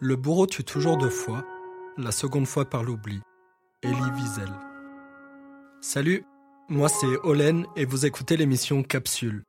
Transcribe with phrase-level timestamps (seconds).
[0.00, 1.44] Le bourreau tue toujours deux fois,
[1.96, 3.20] la seconde fois par l'oubli.
[3.84, 4.50] Elie Wiesel.
[5.80, 6.24] Salut,
[6.68, 9.44] moi c'est Olen et vous écoutez l'émission Capsule.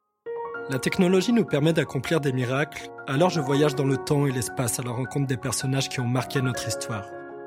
[0.69, 4.79] La technologie nous permet d'accomplir des miracles, alors je voyage dans le temps et l'espace
[4.79, 7.05] à la rencontre des personnages qui ont marqué notre histoire.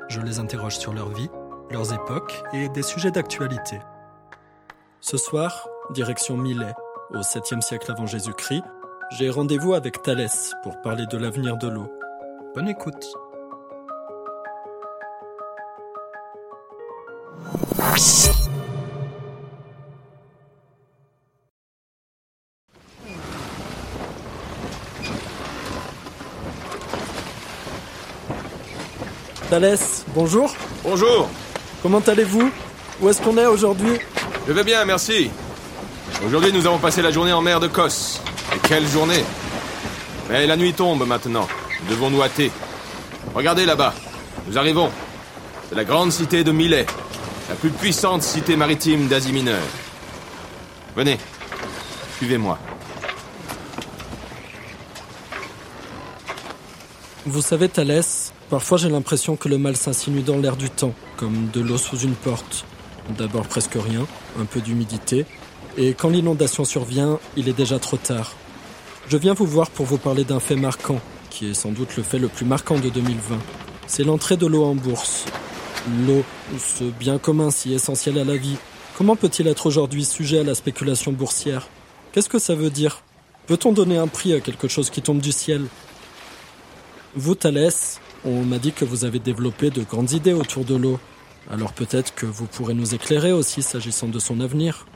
[0.08, 1.30] Je les interroge sur leur vie,
[1.70, 3.78] leurs époques et des sujets d'actualité.
[5.00, 6.74] Ce soir, direction Milet,
[7.10, 8.64] au 7e siècle avant Jésus-Christ,
[9.16, 11.88] j'ai rendez-vous avec Thalès pour parler de l'avenir de l'eau.
[12.54, 13.06] Bonne écoute.
[29.50, 30.54] Thalès, bonjour.
[30.84, 31.28] Bonjour,
[31.82, 32.50] Comment allez-vous?
[33.00, 33.98] Où est-ce qu'on est aujourd'hui?
[34.46, 35.30] Je vais bien, merci.
[36.26, 38.20] Aujourd'hui, nous avons passé la journée en mer de Kos.
[38.54, 39.24] Et quelle journée?
[40.28, 41.46] Mais la nuit tombe maintenant.
[41.80, 42.50] Nous devons nous hâter.
[43.34, 43.94] Regardez là-bas.
[44.46, 44.90] Nous arrivons.
[45.68, 46.86] C'est la grande cité de Milet,
[47.48, 49.60] la plus puissante cité maritime d'Asie mineure.
[50.96, 51.18] Venez,
[52.16, 52.58] suivez-moi.
[57.26, 61.50] Vous savez, Thalès, parfois j'ai l'impression que le mal s'insinue dans l'air du temps, comme
[61.52, 62.64] de l'eau sous une porte.
[63.18, 64.06] D'abord presque rien,
[64.40, 65.26] un peu d'humidité,
[65.76, 68.32] et quand l'inondation survient, il est déjà trop tard.
[69.08, 71.00] Je viens vous voir pour vous parler d'un fait marquant,
[71.38, 73.38] qui est sans doute le fait le plus marquant de 2020.
[73.86, 75.24] C'est l'entrée de l'eau en bourse.
[76.04, 76.24] L'eau,
[76.58, 78.56] ce bien commun si essentiel à la vie,
[78.96, 81.68] comment peut-il être aujourd'hui sujet à la spéculation boursière?
[82.10, 83.02] Qu'est-ce que ça veut dire?
[83.46, 85.66] Peut-on donner un prix à quelque chose qui tombe du ciel?
[87.14, 90.98] Vous, Thalès, on m'a dit que vous avez développé de grandes idées autour de l'eau.
[91.48, 94.86] Alors peut-être que vous pourrez nous éclairer aussi s'agissant de son avenir.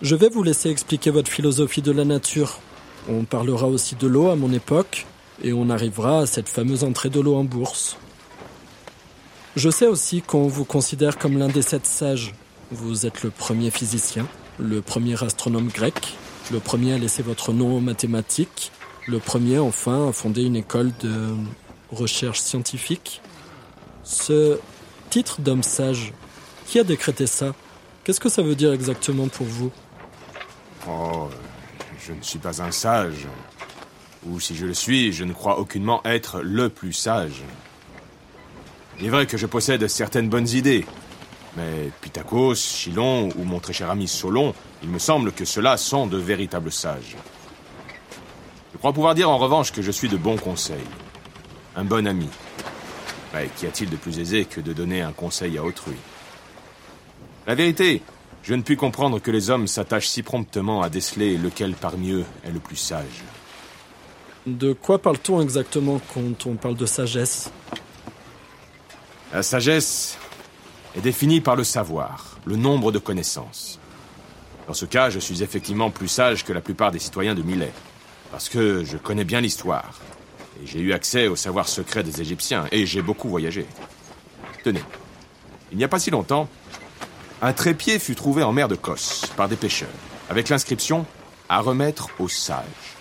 [0.00, 2.60] Je vais vous laisser expliquer votre philosophie de la nature.
[3.08, 5.06] On parlera aussi de l'eau à mon époque,
[5.42, 7.96] et on arrivera à cette fameuse entrée de l'eau en bourse.
[9.56, 12.34] Je sais aussi qu'on vous considère comme l'un des sept sages.
[12.70, 14.26] Vous êtes le premier physicien,
[14.58, 16.14] le premier astronome grec,
[16.50, 18.72] le premier à laisser votre nom aux mathématiques,
[19.06, 21.28] le premier enfin à fonder une école de
[21.92, 23.20] recherche scientifique.
[24.02, 24.58] Ce
[25.10, 26.12] titre d'homme sage,
[26.66, 27.54] qui a décrété ça?
[28.02, 29.70] Qu'est-ce que ça veut dire exactement pour vous?
[30.88, 31.28] Oh,
[32.04, 33.26] je ne suis pas un sage.
[34.26, 37.42] Ou si je le suis, je ne crois aucunement être le plus sage.
[38.98, 40.86] Il est vrai que je possède certaines bonnes idées.
[41.56, 46.06] Mais Pythagos, Chilon ou mon très cher ami Solon, il me semble que ceux-là sont
[46.06, 47.16] de véritables sages.
[48.72, 50.76] Je crois pouvoir dire en revanche que je suis de bons conseils.
[51.76, 52.28] Un bon ami.
[53.32, 55.96] Ouais, Qu'y a-t-il de plus aisé que de donner un conseil à autrui?
[57.46, 58.02] La vérité,
[58.42, 62.24] je ne puis comprendre que les hommes s'attachent si promptement à déceler lequel parmi eux
[62.44, 63.24] est le plus sage.
[64.46, 67.50] De quoi parle-t-on exactement quand on parle de sagesse?
[69.32, 70.18] La sagesse
[70.94, 73.78] est définie par le savoir, le nombre de connaissances.
[74.66, 77.72] Dans ce cas, je suis effectivement plus sage que la plupart des citoyens de Milet,
[78.30, 80.00] parce que je connais bien l'histoire,
[80.62, 83.66] et j'ai eu accès au savoir secret des Égyptiens, et j'ai beaucoup voyagé.
[84.62, 84.82] Tenez,
[85.72, 86.50] il n'y a pas si longtemps,
[87.40, 89.88] un trépied fut trouvé en mer de Kos par des pêcheurs,
[90.28, 91.06] avec l'inscription
[91.48, 92.93] à remettre aux sages.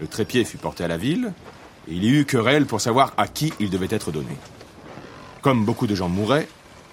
[0.00, 1.32] Le trépied fut porté à la ville,
[1.88, 4.36] et il y eut querelle pour savoir à qui il devait être donné.
[5.42, 6.48] Comme beaucoup de gens mouraient,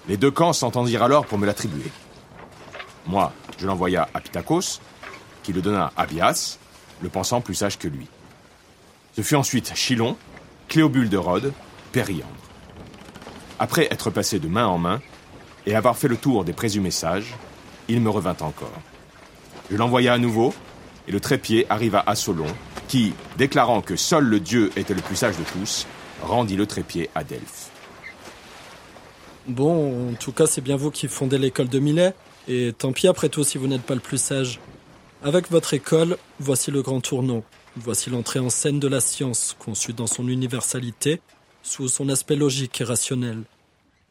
[0.08, 1.90] les deux camps s'entendirent alors pour me l'attribuer.
[3.06, 4.80] Moi, je l'envoya à Pythagos,
[5.42, 6.58] qui le donna à Bias,
[7.02, 8.06] le pensant plus sage que lui.
[9.14, 10.16] Ce fut ensuite Chilon,
[10.68, 11.52] Cléobule de Rhodes,
[11.92, 12.26] Périandre.
[13.58, 15.00] Après être passé de main en main,
[15.66, 17.34] et avoir fait le tour des présumés sages,
[17.88, 18.80] il me revint encore.
[19.70, 20.54] Je l'envoya à nouveau,
[21.08, 22.46] et le trépied arriva à Solon,
[22.88, 25.86] qui, déclarant que seul le dieu était le plus sage de tous,
[26.22, 27.70] rendit le trépied à Delphes.
[29.46, 32.14] Bon, en tout cas, c'est bien vous qui fondez l'école de Milet,
[32.48, 34.60] et tant pis après tout si vous n'êtes pas le plus sage.
[35.22, 37.44] Avec votre école, voici le grand tournant.
[37.76, 41.20] Voici l'entrée en scène de la science, conçue dans son universalité,
[41.62, 43.44] sous son aspect logique et rationnel.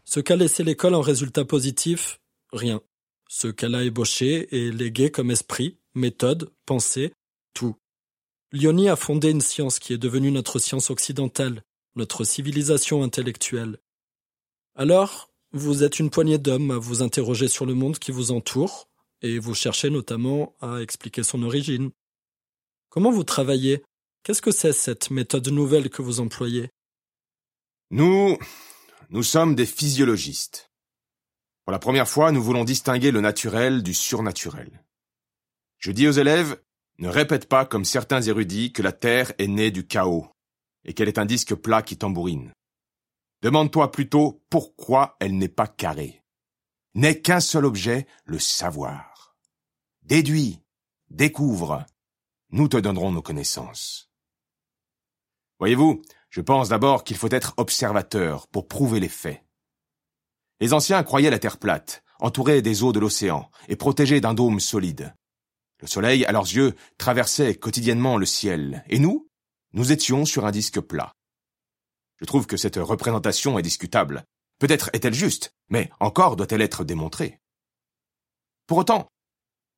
[0.04, 2.20] Ce qu'a laissé l'école en résultat positif,
[2.54, 2.82] rien.
[3.28, 7.12] Ce qu'elle a ébauché et légué comme esprit, méthode, pensée,
[7.54, 7.76] tout.
[8.56, 11.62] Lioni a fondé une science qui est devenue notre science occidentale,
[11.98, 13.80] notre civilisation intellectuelle.
[14.76, 18.88] Alors, vous êtes une poignée d'hommes à vous interroger sur le monde qui vous entoure,
[19.22, 21.92] et vous cherchez notamment à expliquer son origine.
[22.88, 23.84] Comment vous travaillez?
[24.24, 26.70] Qu'est-ce que c'est cette méthode nouvelle que vous employez?
[27.92, 28.38] Nous,
[29.10, 30.72] nous sommes des physiologistes.
[31.66, 34.86] Pour la première fois, nous voulons distinguer le naturel du surnaturel.
[35.78, 36.58] Je dis aux élèves,
[36.98, 40.28] ne répète pas comme certains érudits que la Terre est née du chaos,
[40.84, 42.54] et qu'elle est un disque plat qui tambourine.
[43.42, 46.22] Demande-toi plutôt pourquoi elle n'est pas carrée.
[46.94, 49.36] N'est qu'un seul objet, le savoir.
[50.04, 50.62] Déduis,
[51.10, 51.86] découvre,
[52.52, 54.10] nous te donnerons nos connaissances.
[55.60, 59.44] Voyez-vous, je pense d'abord qu'il faut être observateur pour prouver les faits.
[60.60, 64.60] Les anciens croyaient la Terre plate, entourée des eaux de l'océan et protégée d'un dôme
[64.60, 65.14] solide.
[65.82, 69.28] Le soleil, à leurs yeux, traversait quotidiennement le ciel, et nous,
[69.74, 71.12] nous étions sur un disque plat.
[72.18, 74.24] Je trouve que cette représentation est discutable.
[74.60, 77.40] Peut-être est-elle juste, mais encore doit-elle être démontrée.
[78.68, 79.10] Pour autant,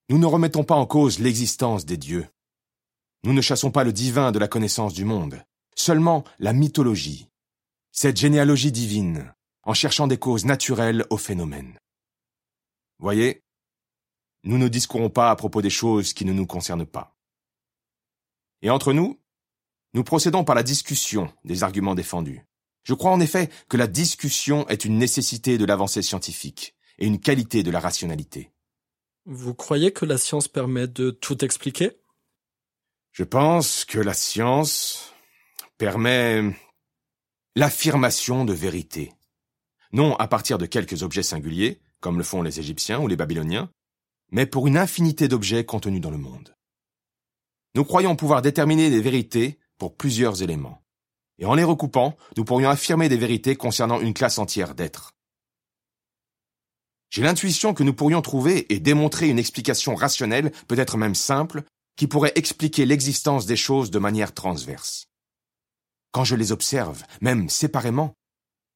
[0.10, 2.28] nous ne remettons pas en cause l'existence des dieux.
[3.24, 5.44] Nous ne chassons pas le divin de la connaissance du monde,
[5.76, 7.28] seulement la mythologie,
[7.92, 9.34] cette généalogie divine,
[9.64, 11.78] en cherchant des causes naturelles aux phénomènes.
[13.00, 13.42] Voyez,
[14.48, 17.16] nous ne discourons pas à propos des choses qui ne nous concernent pas.
[18.62, 19.20] Et entre nous,
[19.94, 22.46] nous procédons par la discussion des arguments défendus.
[22.84, 27.20] Je crois en effet que la discussion est une nécessité de l'avancée scientifique et une
[27.20, 28.52] qualité de la rationalité.
[29.26, 32.00] Vous croyez que la science permet de tout expliquer?
[33.12, 35.14] Je pense que la science
[35.78, 36.56] permet
[37.56, 39.12] l'affirmation de vérité.
[39.92, 43.70] Non à partir de quelques objets singuliers, comme le font les Égyptiens ou les Babyloniens,
[44.32, 46.56] mais pour une infinité d'objets contenus dans le monde.
[47.76, 50.82] Nous croyons pouvoir déterminer des vérités pour plusieurs éléments.
[51.40, 55.14] Et en les recoupant, nous pourrions affirmer des vérités concernant une classe entière d'êtres.
[57.10, 61.64] J'ai l'intuition que nous pourrions trouver et démontrer une explication rationnelle, peut-être même simple,
[61.96, 65.08] qui pourrait expliquer l'existence des choses de manière transverse.
[66.12, 68.14] Quand je les observe, même séparément,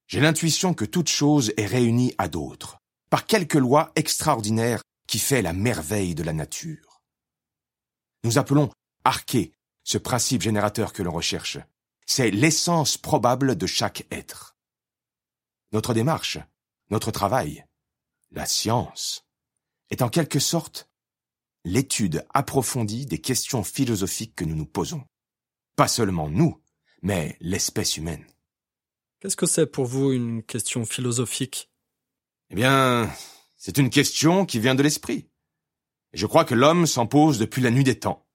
[0.07, 2.77] j'ai l'intuition que toute chose est réunie à d'autres,
[3.09, 4.81] par quelque loi extraordinaire
[5.11, 7.03] qui fait la merveille de la nature.
[8.23, 8.71] Nous appelons
[9.03, 9.51] arché
[9.83, 11.57] ce principe générateur que l'on recherche.
[12.05, 14.55] C'est l'essence probable de chaque être.
[15.73, 16.39] Notre démarche,
[16.91, 17.65] notre travail,
[18.31, 19.25] la science,
[19.89, 20.89] est en quelque sorte
[21.65, 25.03] l'étude approfondie des questions philosophiques que nous nous posons.
[25.75, 26.63] Pas seulement nous,
[27.01, 28.25] mais l'espèce humaine.
[29.19, 31.69] Qu'est-ce que c'est pour vous une question philosophique?
[32.49, 33.13] Eh bien,
[33.63, 35.29] c'est une question qui vient de l'esprit.
[36.13, 38.25] Je crois que l'homme s'en pose depuis la nuit des temps.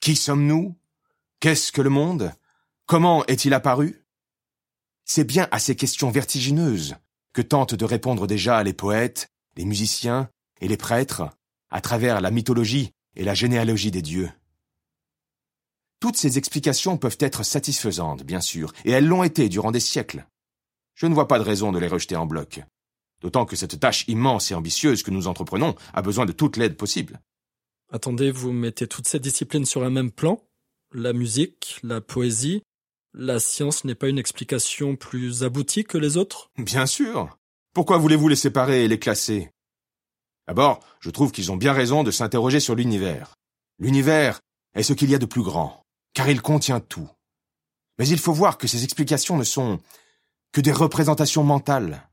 [0.00, 0.74] Qui sommes-nous?
[1.38, 2.32] Qu'est-ce que le monde?
[2.86, 4.06] Comment est-il apparu?
[5.04, 6.96] C'est bien à ces questions vertigineuses
[7.34, 10.30] que tentent de répondre déjà les poètes, les musiciens
[10.62, 11.28] et les prêtres,
[11.68, 14.32] à travers la mythologie et la généalogie des dieux.
[16.00, 20.26] Toutes ces explications peuvent être satisfaisantes, bien sûr, et elles l'ont été durant des siècles.
[20.94, 22.62] Je ne vois pas de raison de les rejeter en bloc.
[23.20, 26.76] D'autant que cette tâche immense et ambitieuse que nous entreprenons a besoin de toute l'aide
[26.76, 27.20] possible.
[27.90, 30.42] Attendez, vous mettez toutes ces disciplines sur un même plan
[30.92, 32.62] La musique, la poésie
[33.14, 36.50] La science n'est pas une explication plus aboutie que les autres?
[36.58, 37.36] Bien sûr.
[37.74, 39.50] Pourquoi voulez-vous les séparer et les classer?
[40.46, 43.34] D'abord, je trouve qu'ils ont bien raison de s'interroger sur l'univers.
[43.78, 44.40] L'univers
[44.74, 47.08] est ce qu'il y a de plus grand, car il contient tout.
[47.98, 49.78] Mais il faut voir que ces explications ne sont
[50.52, 52.08] que des représentations mentales.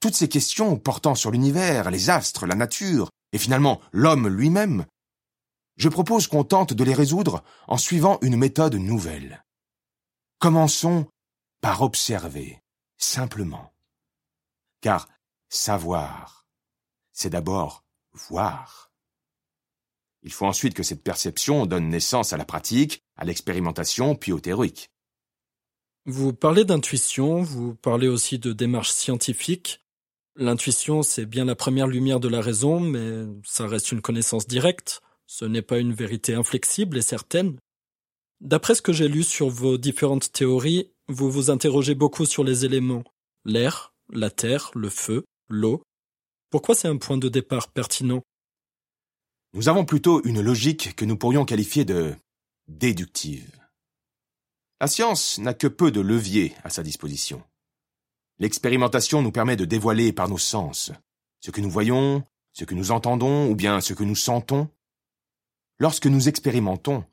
[0.00, 4.86] Toutes ces questions portant sur l'univers, les astres, la nature, et finalement l'homme lui-même,
[5.76, 9.44] je propose qu'on tente de les résoudre en suivant une méthode nouvelle.
[10.38, 11.06] Commençons
[11.60, 12.60] par observer,
[12.96, 13.72] simplement.
[14.80, 15.08] Car
[15.48, 16.46] savoir,
[17.12, 18.90] c'est d'abord voir.
[20.22, 24.40] Il faut ensuite que cette perception donne naissance à la pratique, à l'expérimentation, puis au
[24.40, 24.90] théorique.
[26.06, 29.80] Vous parlez d'intuition, vous parlez aussi de démarche scientifique.
[30.40, 35.02] L'intuition, c'est bien la première lumière de la raison, mais ça reste une connaissance directe.
[35.26, 37.58] Ce n'est pas une vérité inflexible et certaine.
[38.40, 42.64] D'après ce que j'ai lu sur vos différentes théories, vous vous interrogez beaucoup sur les
[42.64, 43.04] éléments.
[43.44, 45.82] L'air, la terre, le feu, l'eau.
[46.48, 48.22] Pourquoi c'est un point de départ pertinent?
[49.52, 52.14] Nous avons plutôt une logique que nous pourrions qualifier de
[52.66, 53.60] déductive.
[54.80, 57.42] La science n'a que peu de leviers à sa disposition.
[58.40, 60.92] L'expérimentation nous permet de dévoiler par nos sens
[61.40, 64.70] ce que nous voyons, ce que nous entendons ou bien ce que nous sentons.
[65.78, 67.04] Lorsque nous expérimentons,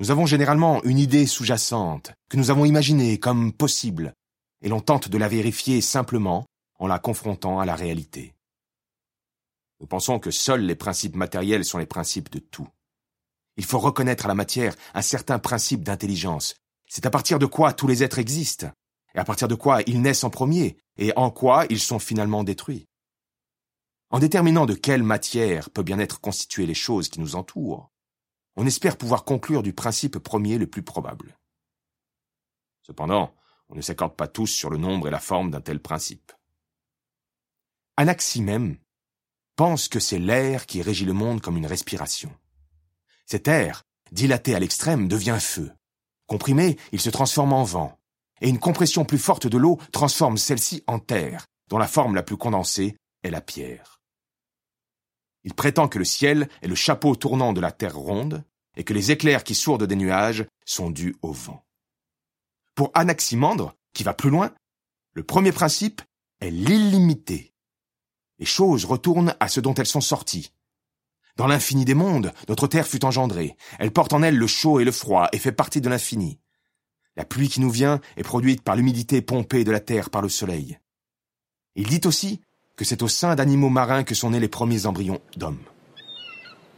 [0.00, 4.12] nous avons généralement une idée sous-jacente que nous avons imaginée comme possible,
[4.60, 6.44] et l'on tente de la vérifier simplement
[6.78, 8.34] en la confrontant à la réalité.
[9.80, 12.68] Nous pensons que seuls les principes matériels sont les principes de tout.
[13.56, 16.54] Il faut reconnaître à la matière un certain principe d'intelligence.
[16.86, 18.70] C'est à partir de quoi tous les êtres existent
[19.14, 22.44] et à partir de quoi ils naissent en premier, et en quoi ils sont finalement
[22.44, 22.86] détruits.
[24.10, 27.90] En déterminant de quelle matière peut bien être constituées les choses qui nous entourent,
[28.56, 31.38] on espère pouvoir conclure du principe premier le plus probable.
[32.82, 33.34] Cependant,
[33.68, 36.32] on ne s'accorde pas tous sur le nombre et la forme d'un tel principe.
[37.96, 38.78] Anaximène
[39.54, 42.34] pense que c'est l'air qui régit le monde comme une respiration.
[43.26, 45.70] Cet air, dilaté à l'extrême, devient feu.
[46.26, 47.99] Comprimé, il se transforme en vent.
[48.40, 52.22] Et une compression plus forte de l'eau transforme celle-ci en terre, dont la forme la
[52.22, 54.00] plus condensée est la pierre.
[55.44, 58.44] Il prétend que le ciel est le chapeau tournant de la terre ronde,
[58.76, 61.64] et que les éclairs qui sourdent des nuages sont dus au vent.
[62.74, 64.54] Pour Anaximandre, qui va plus loin,
[65.12, 66.02] le premier principe
[66.40, 67.52] est l'illimité.
[68.38, 70.52] Les choses retournent à ce dont elles sont sorties.
[71.36, 73.56] Dans l'infini des mondes, notre Terre fut engendrée.
[73.78, 76.39] Elle porte en elle le chaud et le froid et fait partie de l'infini.
[77.16, 80.28] La pluie qui nous vient est produite par l'humidité pompée de la Terre par le
[80.28, 80.78] Soleil.
[81.74, 82.40] Il dit aussi
[82.76, 85.62] que c'est au sein d'animaux marins que sont nés les premiers embryons d'hommes.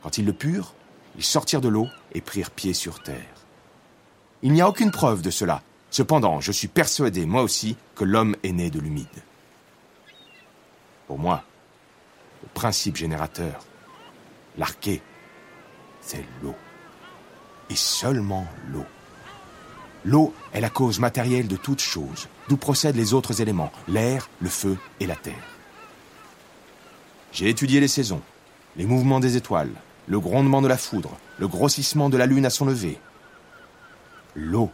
[0.02, 0.74] Quand ils le purent,
[1.16, 3.46] ils sortirent de l'eau et prirent pied sur terre.
[4.42, 5.62] Il n'y a aucune preuve de cela.
[5.90, 9.06] Cependant, je suis persuadé, moi aussi, que l'homme est né de l'humide.
[11.06, 11.44] Pour moi,
[12.42, 13.64] le principe générateur,
[14.56, 15.02] l'arché,
[16.00, 16.54] c'est l'eau.
[17.70, 18.86] Et seulement l'eau.
[20.04, 24.48] L'eau est la cause matérielle de toute chose, d'où procèdent les autres éléments, l'air, le
[24.48, 25.34] feu et la terre.
[27.32, 28.20] J'ai étudié les saisons,
[28.76, 29.72] les mouvements des étoiles,
[30.06, 32.98] le grondement de la foudre, le grossissement de la lune à son lever.
[34.34, 34.70] L'eau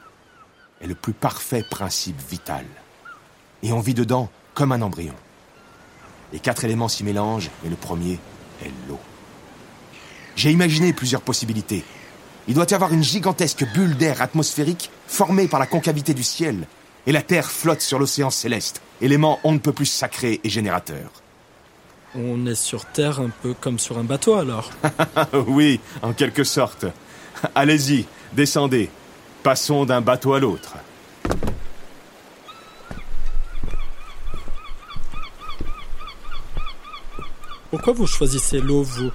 [0.81, 2.65] est le plus parfait principe vital.
[3.63, 5.15] Et on vit dedans comme un embryon.
[6.33, 8.19] Les quatre éléments s'y mélangent, mais le premier
[8.65, 9.01] est l'eau.
[10.37, 11.85] J'ai imaginé plusieurs possibilités.
[12.49, 16.67] Il doit y avoir une gigantesque bulle d'air atmosphérique formée par la concavité du ciel,
[17.07, 21.11] et la Terre flotte sur l'océan céleste, élément on ne peut plus sacré et générateur.
[22.15, 24.71] On est sur Terre un peu comme sur un bateau alors
[25.47, 26.87] Oui, en quelque sorte.
[27.55, 28.89] Allez-y, descendez.
[29.43, 30.79] Passons d'un bateau à l'autre.
[37.71, 39.11] Pourquoi vous choisissez l'eau, vous?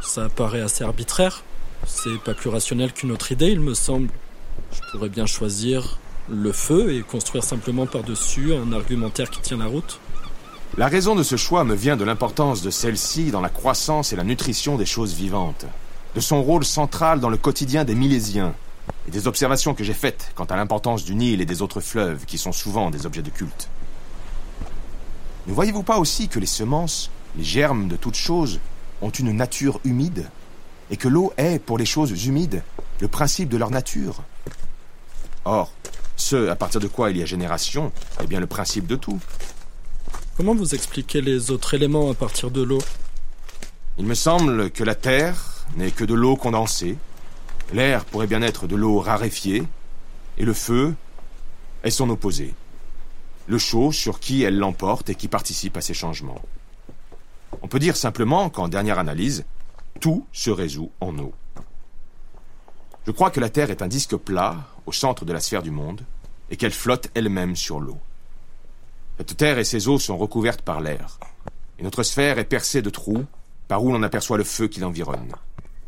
[0.00, 1.42] Ça paraît assez arbitraire.
[1.84, 4.08] C'est pas plus rationnel qu'une autre idée, il me semble.
[4.72, 9.66] Je pourrais bien choisir le feu et construire simplement par-dessus un argumentaire qui tient la
[9.66, 10.00] route.
[10.76, 14.16] La raison de ce choix me vient de l'importance de celle-ci dans la croissance et
[14.16, 15.66] la nutrition des choses vivantes,
[16.14, 18.54] de son rôle central dans le quotidien des Milésiens,
[19.06, 22.24] et des observations que j'ai faites quant à l'importance du Nil et des autres fleuves
[22.26, 23.68] qui sont souvent des objets de culte.
[25.46, 28.60] Ne voyez-vous pas aussi que les semences, les germes de toutes choses,
[29.00, 30.28] ont une nature humide,
[30.90, 32.62] et que l'eau est, pour les choses humides,
[33.00, 34.22] le principe de leur nature.
[35.44, 35.72] Or,
[36.16, 39.20] ce à partir de quoi il y a génération est bien le principe de tout.
[40.36, 42.82] Comment vous expliquez les autres éléments à partir de l'eau?
[43.98, 46.98] Il me semble que la Terre n'est que de l'eau condensée,
[47.72, 49.64] l'air pourrait bien être de l'eau raréfiée,
[50.38, 50.94] et le feu
[51.82, 52.54] est son opposé,
[53.46, 56.42] le chaud sur qui elle l'emporte et qui participe à ces changements.
[57.62, 59.44] On peut dire simplement qu'en dernière analyse,
[60.00, 61.32] tout se résout en eau.
[63.06, 65.70] Je crois que la Terre est un disque plat au centre de la sphère du
[65.70, 66.02] monde
[66.50, 67.98] et qu'elle flotte elle-même sur l'eau.
[69.18, 71.18] Cette Terre et ses eaux sont recouvertes par l'air,
[71.78, 73.24] et notre sphère est percée de trous
[73.68, 75.32] par où l'on aperçoit le feu qui l'environne.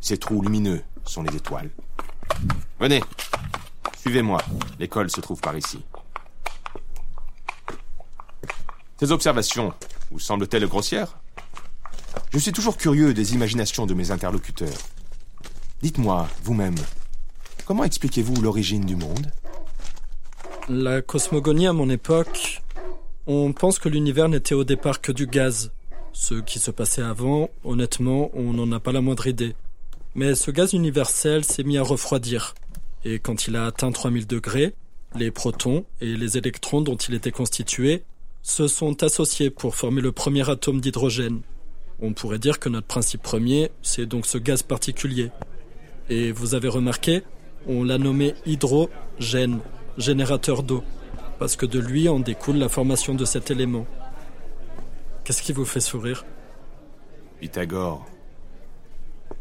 [0.01, 1.69] Ces trous lumineux sont les étoiles.
[2.79, 3.03] Venez,
[3.97, 4.41] suivez-moi.
[4.79, 5.83] L'école se trouve par ici.
[8.99, 9.73] Ces observations
[10.11, 11.18] vous semblent-elles grossières?
[12.31, 14.77] Je suis toujours curieux des imaginations de mes interlocuteurs.
[15.81, 16.75] Dites-moi, vous-même,
[17.65, 19.31] comment expliquez-vous l'origine du monde?
[20.67, 22.61] La cosmogonie à mon époque,
[23.25, 25.71] on pense que l'univers n'était au départ que du gaz.
[26.13, 29.55] Ce qui se passait avant, honnêtement, on n'en a pas la moindre idée.
[30.13, 32.53] Mais ce gaz universel s'est mis à refroidir.
[33.05, 34.75] Et quand il a atteint 3000 degrés,
[35.15, 38.03] les protons et les électrons dont il était constitué
[38.43, 41.41] se sont associés pour former le premier atome d'hydrogène.
[42.01, 45.31] On pourrait dire que notre principe premier, c'est donc ce gaz particulier.
[46.09, 47.23] Et vous avez remarqué,
[47.67, 49.59] on l'a nommé hydrogène,
[49.97, 50.83] générateur d'eau,
[51.39, 53.85] parce que de lui en découle la formation de cet élément.
[55.23, 56.25] Qu'est-ce qui vous fait sourire?
[57.39, 58.05] Pythagore.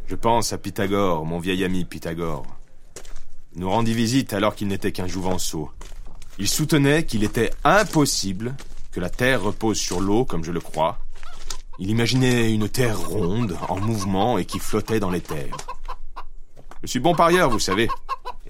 [0.07, 2.47] Je pense à Pythagore, mon vieil ami Pythagore.
[3.55, 5.71] Il nous rendit visite alors qu'il n'était qu'un jouvenceau.
[6.39, 8.57] Il soutenait qu'il était impossible
[8.93, 10.99] que la Terre repose sur l'eau comme je le crois.
[11.81, 15.57] Il imaginait une Terre ronde, en mouvement et qui flottait dans les terres.
[16.83, 17.89] Je suis bon parieur, vous savez.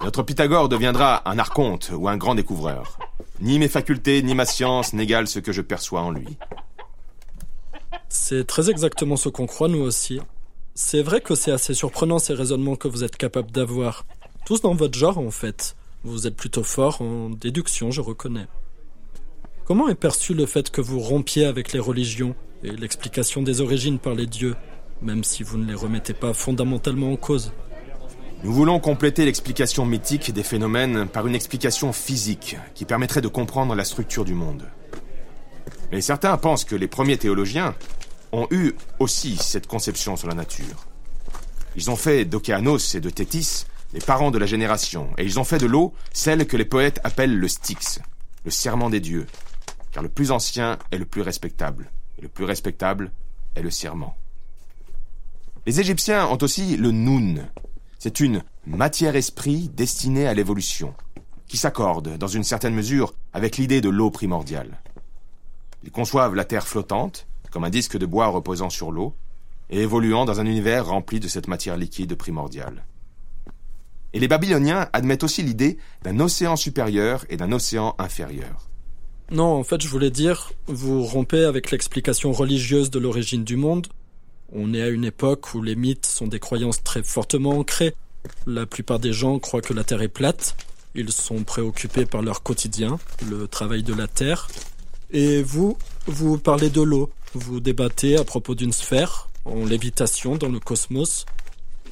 [0.01, 2.97] Notre Pythagore deviendra un archonte ou un grand découvreur.
[3.39, 6.37] Ni mes facultés, ni ma science n'égalent ce que je perçois en lui.
[8.07, 10.19] C'est très exactement ce qu'on croit, nous aussi.
[10.73, 14.05] C'est vrai que c'est assez surprenant ces raisonnements que vous êtes capable d'avoir.
[14.45, 15.75] Tous dans votre genre, en fait.
[16.03, 18.47] Vous êtes plutôt fort en déduction, je reconnais.
[19.65, 22.35] Comment est perçu le fait que vous rompiez avec les religions?
[22.63, 24.55] Et l'explication des origines par les dieux,
[25.01, 27.51] même si vous ne les remettez pas fondamentalement en cause
[28.43, 33.75] Nous voulons compléter l'explication mythique des phénomènes par une explication physique qui permettrait de comprendre
[33.75, 34.67] la structure du monde.
[35.91, 37.75] Mais certains pensent que les premiers théologiens
[38.31, 40.85] ont eu aussi cette conception sur la nature.
[41.75, 45.43] Ils ont fait d'Océanos et de Thétis les parents de la génération, et ils ont
[45.43, 47.99] fait de l'eau celle que les poètes appellent le Styx,
[48.45, 49.25] le serment des dieux,
[49.91, 51.89] car le plus ancien est le plus respectable,
[52.19, 53.11] et le plus respectable
[53.55, 54.15] est le serment.
[55.65, 57.47] Les Égyptiens ont aussi le Noun.
[57.97, 60.93] C'est une matière-esprit destinée à l'évolution,
[61.47, 64.79] qui s'accorde, dans une certaine mesure, avec l'idée de l'eau primordiale.
[65.83, 69.13] Ils conçoivent la Terre flottante, comme un disque de bois reposant sur l'eau,
[69.69, 72.85] et évoluant dans un univers rempli de cette matière liquide primordiale.
[74.13, 78.68] Et les Babyloniens admettent aussi l'idée d'un océan supérieur et d'un océan inférieur.
[79.31, 83.87] Non, en fait, je voulais dire, vous rompez avec l'explication religieuse de l'origine du monde.
[84.51, 87.93] On est à une époque où les mythes sont des croyances très fortement ancrées.
[88.47, 90.55] La plupart des gens croient que la Terre est plate.
[90.95, 92.97] Ils sont préoccupés par leur quotidien,
[93.29, 94.47] le travail de la Terre.
[95.11, 97.11] Et vous, vous parlez de l'eau.
[97.35, 101.27] Vous débattez à propos d'une sphère, en lévitation dans le cosmos.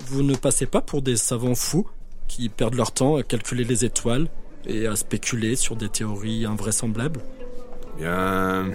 [0.08, 1.88] Vous ne passez pas pour des savants fous
[2.28, 4.28] qui perdent leur temps à calculer les étoiles
[4.68, 7.22] et à spéculer sur des théories invraisemblables
[7.98, 8.68] Bien.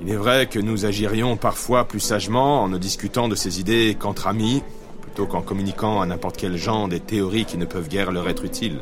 [0.00, 3.96] Il est vrai que nous agirions parfois plus sagement en ne discutant de ces idées
[3.98, 4.62] qu'entre amis,
[5.00, 8.44] plutôt qu'en communiquant à n'importe quel genre des théories qui ne peuvent guère leur être
[8.44, 8.80] utiles.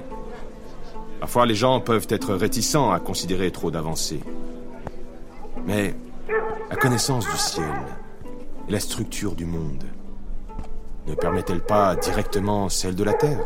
[1.19, 4.23] Parfois, les gens peuvent être réticents à considérer trop d'avancées.
[5.67, 5.95] Mais
[6.71, 7.65] la connaissance du ciel
[8.69, 9.85] et la structure du monde
[11.07, 13.45] ne permet-elle pas directement celle de la Terre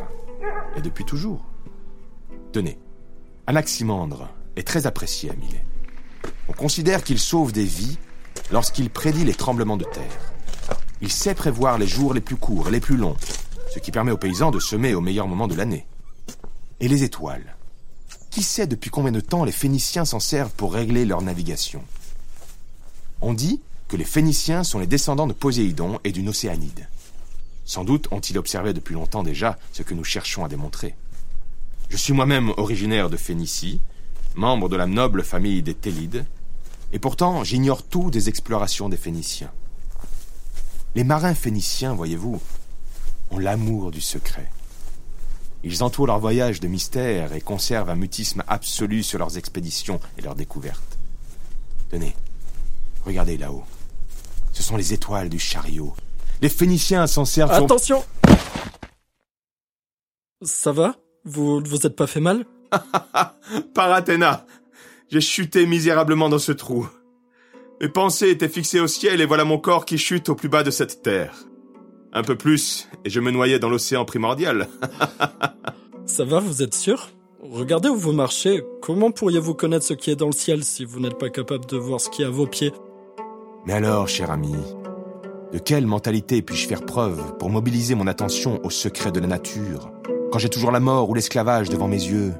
[0.76, 1.45] Et depuis toujours?
[2.54, 2.78] Tenez,
[3.49, 5.64] Anaximandre est très apprécié à Milet.
[6.49, 7.99] On considère qu'il sauve des vies
[8.52, 10.32] lorsqu'il prédit les tremblements de terre.
[11.00, 13.17] Il sait prévoir les jours les plus courts et les plus longs,
[13.75, 15.84] ce qui permet aux paysans de semer au meilleur moment de l'année.
[16.78, 17.56] Et les étoiles?
[18.30, 21.82] Qui sait depuis combien de temps les Phéniciens s'en servent pour régler leur navigation?
[23.21, 26.86] On dit que les Phéniciens sont les descendants de Poséidon et d'une Océanide.
[27.64, 30.95] Sans doute ont-ils observé depuis longtemps déjà ce que nous cherchons à démontrer.
[31.88, 33.80] Je suis moi-même originaire de Phénicie,
[34.34, 36.26] membre de la noble famille des Télides,
[36.92, 39.52] et pourtant j'ignore tout des explorations des Phéniciens.
[40.94, 42.40] Les marins phéniciens, voyez-vous,
[43.30, 44.49] ont l'amour du secret.
[45.64, 50.23] Ils entourent leur voyage de mystère et conservent un mutisme absolu sur leurs expéditions et
[50.23, 50.99] leurs découvertes.
[51.90, 52.14] Tenez,
[53.04, 53.64] regardez là-haut.
[54.52, 55.94] Ce sont les étoiles du chariot.
[56.42, 57.50] Les Phéniciens s'en servent.
[57.50, 58.04] Attention
[60.42, 60.97] Ça va?
[61.25, 62.45] Vous ne vous êtes pas fait mal
[63.75, 64.47] Par Athéna
[65.10, 66.89] J'ai chuté misérablement dans ce trou.
[67.80, 70.63] Mes pensées étaient fixées au ciel et voilà mon corps qui chute au plus bas
[70.63, 71.34] de cette terre.
[72.13, 74.69] Un peu plus, et je me noyais dans l'océan primordial.
[76.06, 77.08] Ça va, vous êtes sûr?
[77.43, 78.63] Regardez où vous marchez.
[78.80, 81.76] Comment pourriez-vous connaître ce qui est dans le ciel si vous n'êtes pas capable de
[81.76, 82.73] voir ce qui est à vos pieds?
[83.67, 84.54] Mais alors, cher ami,
[85.52, 89.91] de quelle mentalité puis-je faire preuve pour mobiliser mon attention aux secrets de la nature,
[90.34, 92.34] quand j'ai toujours la mort ou l'esclavage devant mes yeux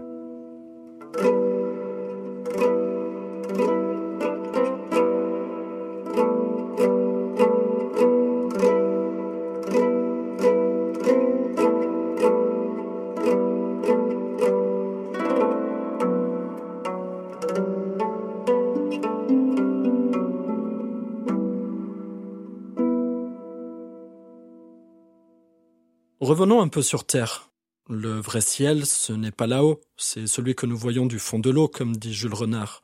[26.18, 27.54] Revenons un peu sur Terre.
[27.90, 31.51] Le vrai ciel, ce n'est pas là-haut, c'est celui que nous voyons du fond de
[31.51, 32.83] l'eau, comme dit Jules Renard.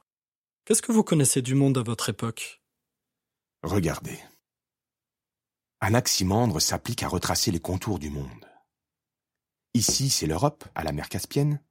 [0.66, 2.60] Qu'est-ce que vous connaissez du monde à votre époque?
[3.62, 4.18] Regardez.
[5.80, 8.46] Anaximandre s'applique à retracer les contours du monde.
[9.72, 11.62] Ici, c'est l'Europe, à la mer Caspienne,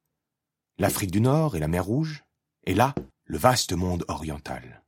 [0.78, 2.24] l'Afrique du Nord et la mer Rouge,
[2.64, 4.82] et là, le vaste monde oriental.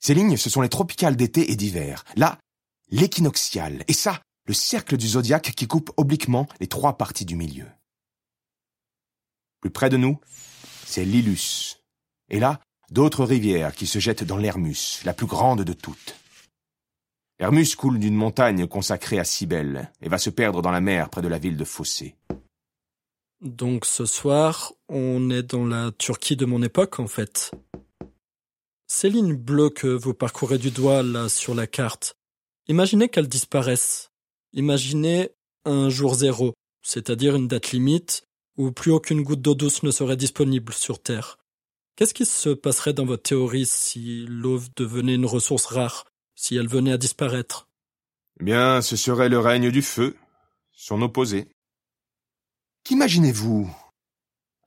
[0.00, 2.38] Ces lignes, ce sont les tropicales d'été et d'hiver, là,
[2.90, 7.66] l'équinoxial, et ça, le cercle du zodiaque qui coupe obliquement les trois parties du milieu.
[9.60, 10.20] Plus près de nous,
[10.84, 11.82] c'est l'Ilus.
[12.28, 16.16] Et là, d'autres rivières qui se jettent dans l'Hermus, la plus grande de toutes.
[17.40, 21.22] L'Hermus coule d'une montagne consacrée à Cybèle et va se perdre dans la mer près
[21.22, 22.14] de la ville de Fossé.
[23.40, 27.50] Donc ce soir, on est dans la Turquie de mon époque, en fait.
[28.86, 32.16] Ces lignes bleues que vous parcourez du doigt là sur la carte,
[32.68, 34.13] imaginez qu'elles disparaissent.
[34.56, 35.30] Imaginez
[35.64, 38.22] un jour zéro, c'est-à-dire une date limite
[38.56, 41.38] où plus aucune goutte d'eau douce ne serait disponible sur Terre.
[41.96, 46.68] Qu'est-ce qui se passerait dans votre théorie si l'eau devenait une ressource rare, si elle
[46.68, 47.68] venait à disparaître?
[48.38, 50.16] Eh bien, ce serait le règne du feu,
[50.70, 51.48] son opposé.
[52.84, 53.68] Qu'imaginez-vous?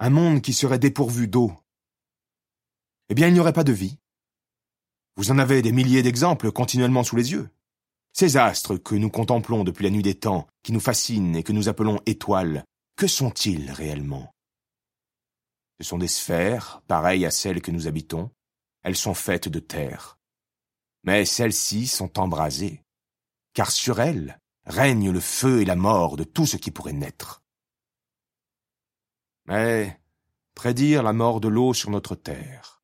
[0.02, 1.54] Un monde qui serait dépourvu d'eau.
[3.08, 3.98] Eh bien, il n'y aurait pas de vie.
[5.16, 7.50] Vous en avez des milliers d'exemples continuellement sous les yeux.
[8.18, 11.52] Ces astres que nous contemplons depuis la nuit des temps, qui nous fascinent et que
[11.52, 12.64] nous appelons étoiles,
[12.96, 14.34] que sont-ils réellement?
[15.80, 18.32] Ce sont des sphères, pareilles à celles que nous habitons.
[18.82, 20.18] Elles sont faites de terre.
[21.04, 22.82] Mais celles-ci sont embrasées,
[23.54, 27.44] car sur elles règne le feu et la mort de tout ce qui pourrait naître.
[29.46, 30.02] Mais
[30.56, 32.82] prédire la mort de l'eau sur notre terre,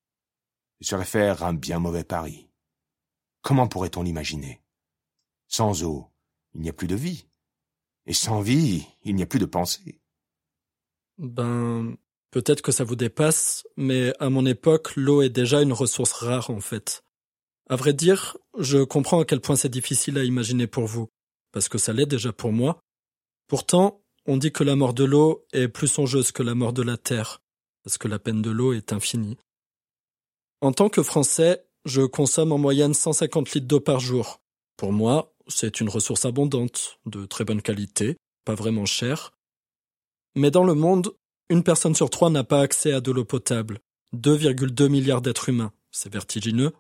[0.80, 2.50] serait faire un bien mauvais pari.
[3.42, 4.63] Comment pourrait-on l'imaginer?
[5.54, 6.08] Sans eau,
[6.56, 7.28] il n'y a plus de vie.
[8.08, 10.02] Et sans vie, il n'y a plus de pensée.
[11.20, 11.96] Ben,
[12.32, 16.50] peut-être que ça vous dépasse, mais à mon époque, l'eau est déjà une ressource rare
[16.50, 17.04] en fait.
[17.70, 21.10] À vrai dire, je comprends à quel point c'est difficile à imaginer pour vous,
[21.52, 22.80] parce que ça l'est déjà pour moi.
[23.48, 26.82] Pourtant, on dit que la mort de l'eau est plus songeuse que la mort de
[26.82, 27.44] la terre,
[27.84, 29.38] parce que la peine de l'eau est infinie.
[30.62, 34.40] En tant que Français, je consomme en moyenne 150 litres d'eau par jour.
[34.78, 39.34] Pour moi, c'est une ressource abondante, de très bonne qualité, pas vraiment chère.
[40.36, 41.14] Mais dans le monde,
[41.50, 43.80] une personne sur trois n'a pas accès à de l'eau potable.
[44.14, 46.72] 2,2 milliards d'êtres humains, c'est vertigineux.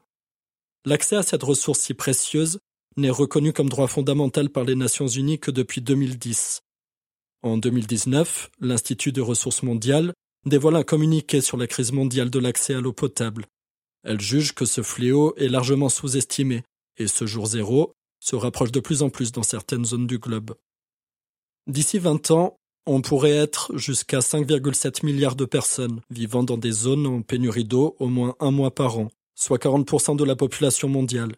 [0.85, 2.59] L'accès à cette ressource si précieuse
[2.97, 6.61] n'est reconnu comme droit fondamental par les Nations Unies que depuis 2010.
[7.41, 10.13] En 2019, l'Institut des ressources mondiales
[10.45, 13.45] dévoile un communiqué sur la crise mondiale de l'accès à l'eau potable.
[14.03, 16.63] Elle juge que ce fléau est largement sous-estimé,
[16.97, 17.93] et ce jour zéro
[18.23, 20.55] se rapproche de plus en plus dans certaines zones du globe.
[21.67, 22.55] D'ici 20 ans,
[22.85, 27.97] on pourrait être jusqu'à 5,7 milliards de personnes vivant dans des zones en pénurie d'eau
[27.99, 31.33] au moins un mois par an, soit 40% de la population mondiale.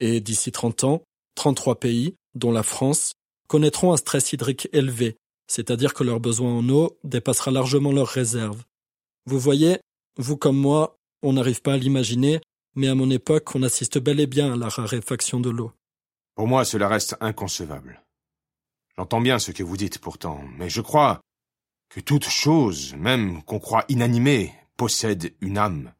[0.00, 1.02] Et d'ici 30 ans,
[1.36, 3.12] 33 pays, dont la France,
[3.46, 8.64] connaîtront un stress hydrique élevé, c'est-à-dire que leur besoin en eau dépassera largement leurs réserves.
[9.24, 9.78] Vous voyez,
[10.16, 12.40] vous comme moi, on n'arrive pas à l'imaginer,
[12.74, 15.72] mais à mon époque, on assiste bel et bien à la raréfaction de l'eau.
[16.38, 18.00] Pour moi, cela reste inconcevable.
[18.96, 21.20] J'entends bien ce que vous dites pourtant, mais je crois
[21.88, 25.92] que toute chose, même qu'on croit inanimée, possède une âme,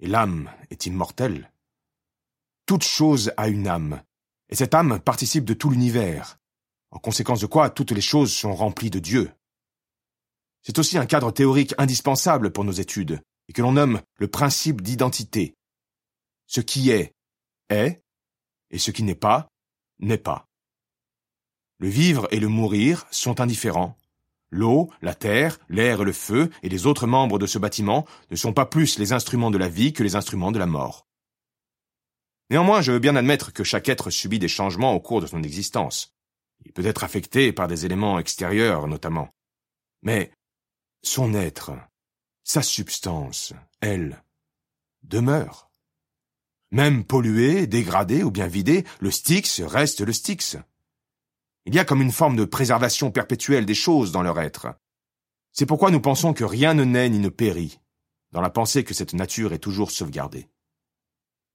[0.00, 1.52] et l'âme est immortelle.
[2.66, 4.02] Toute chose a une âme,
[4.48, 6.40] et cette âme participe de tout l'univers,
[6.90, 9.30] en conséquence de quoi toutes les choses sont remplies de Dieu.
[10.62, 14.80] C'est aussi un cadre théorique indispensable pour nos études, et que l'on nomme le principe
[14.80, 15.54] d'identité.
[16.48, 17.14] Ce qui est,
[17.68, 18.02] est,
[18.72, 19.48] et ce qui n'est pas,
[20.00, 20.48] n'est pas.
[21.78, 23.96] Le vivre et le mourir sont indifférents.
[24.50, 28.36] L'eau, la terre, l'air et le feu et les autres membres de ce bâtiment ne
[28.36, 31.06] sont pas plus les instruments de la vie que les instruments de la mort.
[32.50, 35.42] Néanmoins, je veux bien admettre que chaque être subit des changements au cours de son
[35.42, 36.16] existence.
[36.64, 39.30] Il peut être affecté par des éléments extérieurs, notamment.
[40.02, 40.32] Mais
[41.02, 41.72] son être,
[42.42, 44.22] sa substance, elle,
[45.04, 45.69] demeure.
[46.72, 50.56] Même pollué, dégradé ou bien vidé, le Styx reste le Styx.
[51.66, 54.68] Il y a comme une forme de préservation perpétuelle des choses dans leur être.
[55.52, 57.80] C'est pourquoi nous pensons que rien ne naît ni ne périt,
[58.30, 60.48] dans la pensée que cette nature est toujours sauvegardée.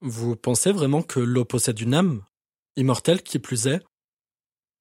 [0.02, 2.24] Vous pensez vraiment que l'eau possède une âme,
[2.76, 3.82] immortelle qui plus est?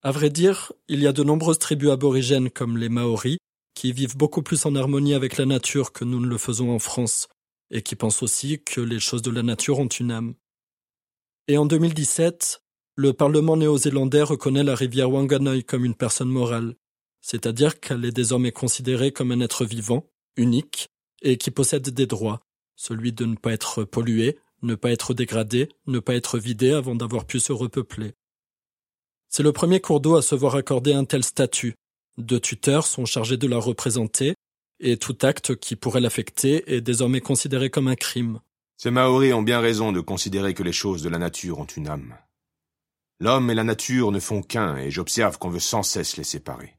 [0.02, 3.38] À vrai dire, il y a de nombreuses tribus aborigènes comme les Maoris
[3.74, 6.78] qui vivent beaucoup plus en harmonie avec la nature que nous ne le faisons en
[6.78, 7.28] France,
[7.74, 10.34] et qui pensent aussi que les choses de la nature ont une âme.
[11.48, 12.62] Et en 2017,
[12.94, 16.76] le Parlement néo-zélandais reconnaît la rivière Wanganui comme une personne morale,
[17.20, 20.88] c'est-à-dire qu'elle est désormais considérée comme un être vivant, unique,
[21.20, 22.40] et qui possède des droits,
[22.76, 26.94] celui de ne pas être pollué, ne pas être dégradé, ne pas être vidé avant
[26.94, 28.12] d'avoir pu se repeupler.
[29.28, 31.74] C'est le premier cours d'eau à se voir accorder un tel statut,
[32.18, 34.33] deux tuteurs sont chargés de la représenter,
[34.84, 38.40] et tout acte qui pourrait l'affecter est désormais considéré comme un crime.
[38.76, 41.88] Ces Maoris ont bien raison de considérer que les choses de la nature ont une
[41.88, 42.16] âme.
[43.18, 46.76] L'homme et la nature ne font qu'un, et j'observe qu'on veut sans cesse les séparer.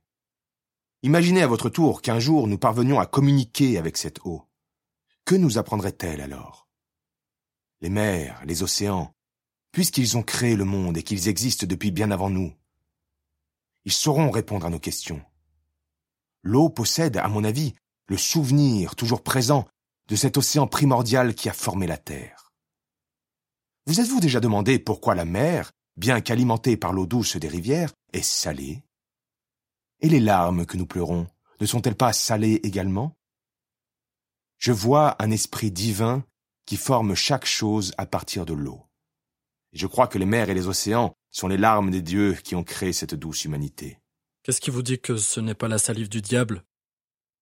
[1.02, 4.44] Imaginez à votre tour qu'un jour nous parvenions à communiquer avec cette eau.
[5.26, 6.68] Que nous apprendrait-elle alors?
[7.82, 9.14] Les mers, les océans,
[9.72, 12.54] puisqu'ils ont créé le monde et qu'ils existent depuis bien avant nous,
[13.86, 15.24] ils sauront répondre à nos questions.
[16.44, 17.74] L'eau possède, à mon avis,
[18.08, 19.68] le souvenir toujours présent
[20.08, 22.52] de cet océan primordial qui a formé la Terre.
[23.88, 28.24] Vous êtes-vous déjà demandé pourquoi la mer, bien qu'alimentée par l'eau douce des rivières, est
[28.24, 28.84] salée?
[30.02, 31.28] Et les larmes que nous pleurons
[31.60, 33.16] ne sont-elles pas salées également?
[34.58, 36.24] Je vois un esprit divin
[36.66, 38.82] qui forme chaque chose à partir de l'eau.
[39.72, 42.64] Je crois que les mers et les océans sont les larmes des dieux qui ont
[42.64, 44.00] créé cette douce humanité.
[44.44, 46.64] Qu'est-ce qui vous dit que ce n'est pas la salive du diable?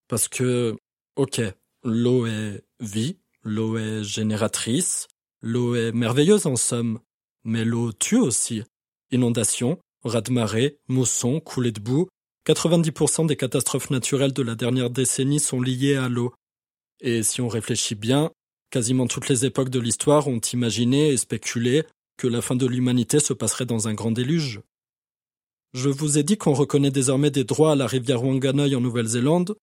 [0.07, 0.75] Parce que,
[1.15, 1.41] ok,
[1.83, 5.07] l'eau est vie, l'eau est génératrice,
[5.41, 6.99] l'eau est merveilleuse en somme,
[7.43, 8.63] mais l'eau tue aussi.
[9.11, 12.07] Inondations, raz-de-marée, moussons, coulées de boue,
[12.45, 16.33] 90% des catastrophes naturelles de la dernière décennie sont liées à l'eau.
[16.99, 18.31] Et si on réfléchit bien,
[18.69, 21.83] quasiment toutes les époques de l'histoire ont imaginé et spéculé
[22.17, 24.61] que la fin de l'humanité se passerait dans un grand déluge.
[25.73, 29.55] Je vous ai dit qu'on reconnaît désormais des droits à la rivière Wanganui en Nouvelle-Zélande.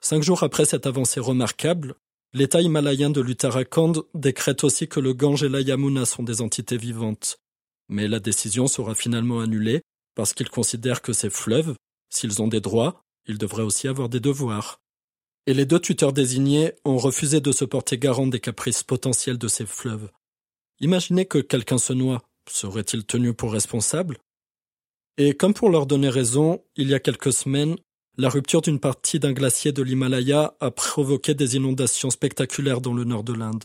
[0.00, 1.94] Cinq jours après cette avancée remarquable,
[2.32, 6.76] l'État himalayen de l'Uttarakhand décrète aussi que le Gange et la Yamuna sont des entités
[6.76, 7.38] vivantes.
[7.88, 9.82] Mais la décision sera finalement annulée
[10.14, 11.74] parce qu'il considère que ces fleuves,
[12.10, 14.80] S'ils ont des droits, ils devraient aussi avoir des devoirs.
[15.46, 19.48] Et les deux tuteurs désignés ont refusé de se porter garant des caprices potentiels de
[19.48, 20.10] ces fleuves.
[20.80, 24.18] Imaginez que quelqu'un se noie, serait-il tenu pour responsable?
[25.18, 27.76] Et comme pour leur donner raison, il y a quelques semaines,
[28.18, 33.04] la rupture d'une partie d'un glacier de l'Himalaya a provoqué des inondations spectaculaires dans le
[33.04, 33.64] nord de l'Inde.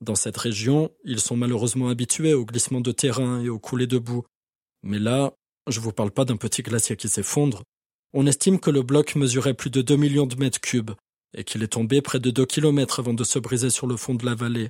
[0.00, 3.98] Dans cette région, ils sont malheureusement habitués aux glissements de terrain et aux coulées de
[3.98, 4.24] boue.
[4.82, 5.34] Mais là,
[5.68, 7.62] je vous parle pas d'un petit glacier qui s'effondre.
[8.12, 10.92] On estime que le bloc mesurait plus de 2 millions de mètres cubes
[11.36, 14.14] et qu'il est tombé près de 2 kilomètres avant de se briser sur le fond
[14.14, 14.68] de la vallée.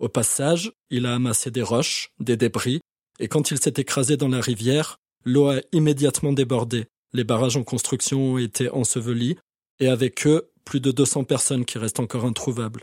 [0.00, 2.80] Au passage, il a amassé des roches, des débris,
[3.20, 6.86] et quand il s'est écrasé dans la rivière, l'eau a immédiatement débordé.
[7.14, 9.38] Les barrages en construction ont été ensevelis,
[9.78, 12.82] et avec eux, plus de 200 personnes qui restent encore introuvables.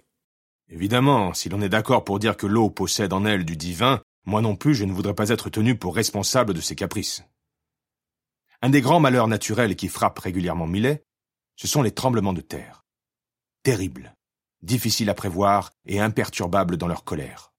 [0.69, 4.41] Évidemment, si l'on est d'accord pour dire que l'eau possède en elle du divin, moi
[4.41, 7.23] non plus je ne voudrais pas être tenu pour responsable de ses caprices.
[8.61, 11.03] Un des grands malheurs naturels qui frappent régulièrement Millet,
[11.57, 12.85] ce sont les tremblements de terre.
[13.63, 14.15] Terribles,
[14.61, 17.51] difficiles à prévoir et imperturbables dans leur colère.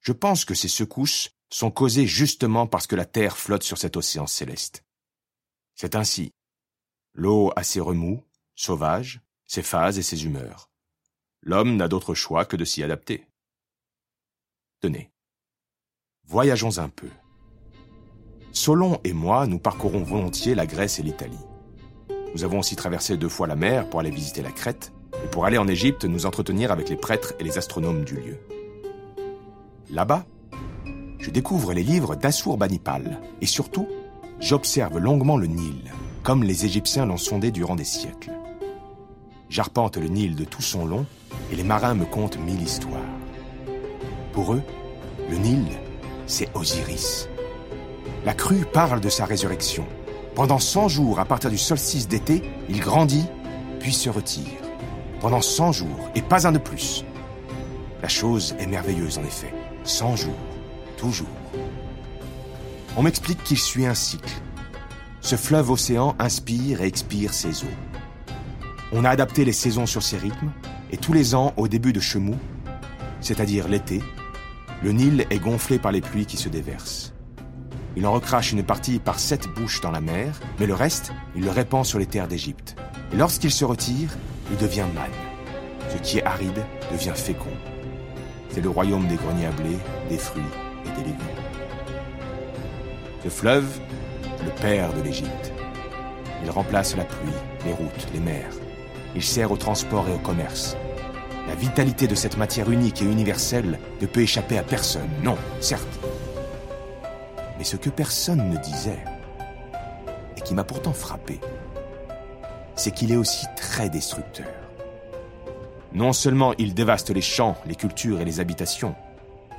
[0.00, 3.96] Je pense que ces secousses sont causées justement parce que la Terre flotte sur cet
[3.96, 4.84] océan céleste.
[5.74, 6.32] C'est ainsi.
[7.14, 10.70] L'eau a ses remous, sauvages, ses phases et ses humeurs.
[11.42, 13.26] L'homme n'a d'autre choix que de s'y adapter.
[14.80, 15.12] Tenez,
[16.24, 17.08] voyageons un peu.
[18.52, 21.38] Solon et moi, nous parcourons volontiers la Grèce et l'Italie.
[22.34, 25.44] Nous avons aussi traversé deux fois la mer pour aller visiter la Crète et pour
[25.44, 28.38] aller en Égypte nous entretenir avec les prêtres et les astronomes du lieu.
[29.90, 30.24] Là-bas,
[31.18, 33.88] je découvre les livres d'Assurbanipal et surtout,
[34.42, 35.90] j'observe longuement le Nil,
[36.22, 38.32] comme les Égyptiens l'ont sondé durant des siècles.
[39.48, 41.06] J'arpente le Nil de tout son long
[41.50, 43.00] et les marins me content mille histoires.
[44.32, 44.62] Pour eux,
[45.30, 45.64] le Nil,
[46.26, 47.28] c'est Osiris,
[48.24, 49.84] la crue parle de sa résurrection.
[50.34, 53.26] Pendant 100 jours, à partir du solstice d'été, il grandit,
[53.80, 54.60] puis se retire.
[55.20, 57.04] Pendant 100 jours, et pas un de plus.
[58.00, 59.52] La chose est merveilleuse en effet.
[59.84, 60.34] 100 jours,
[60.96, 61.41] toujours.
[62.96, 64.34] On m'explique qu'il suit un cycle.
[65.22, 67.78] Ce fleuve océan inspire et expire ses eaux.
[68.92, 70.50] On a adapté les saisons sur ses rythmes,
[70.90, 72.36] et tous les ans, au début de Chemou,
[73.22, 74.02] c'est-à-dire l'été,
[74.82, 77.14] le Nil est gonflé par les pluies qui se déversent.
[77.96, 81.44] Il en recrache une partie par sept bouches dans la mer, mais le reste, il
[81.44, 82.76] le répand sur les terres d'Égypte.
[83.12, 84.10] Et lorsqu'il se retire,
[84.50, 85.90] il devient manne.
[85.90, 87.56] Ce qui est aride devient fécond.
[88.50, 89.78] C'est le royaume des greniers à blé,
[90.10, 90.42] des fruits
[90.84, 91.41] et des légumes.
[93.22, 93.80] Ce fleuve,
[94.44, 95.52] le père de l'Égypte.
[96.42, 97.30] Il remplace la pluie,
[97.64, 98.50] les routes, les mers.
[99.14, 100.76] Il sert au transport et au commerce.
[101.46, 105.08] La vitalité de cette matière unique et universelle ne peut échapper à personne.
[105.22, 106.00] Non, certes,
[107.58, 109.04] mais ce que personne ne disait,
[110.36, 111.40] et qui m'a pourtant frappé,
[112.74, 114.52] c'est qu'il est aussi très destructeur.
[115.92, 118.96] Non seulement il dévaste les champs, les cultures et les habitations,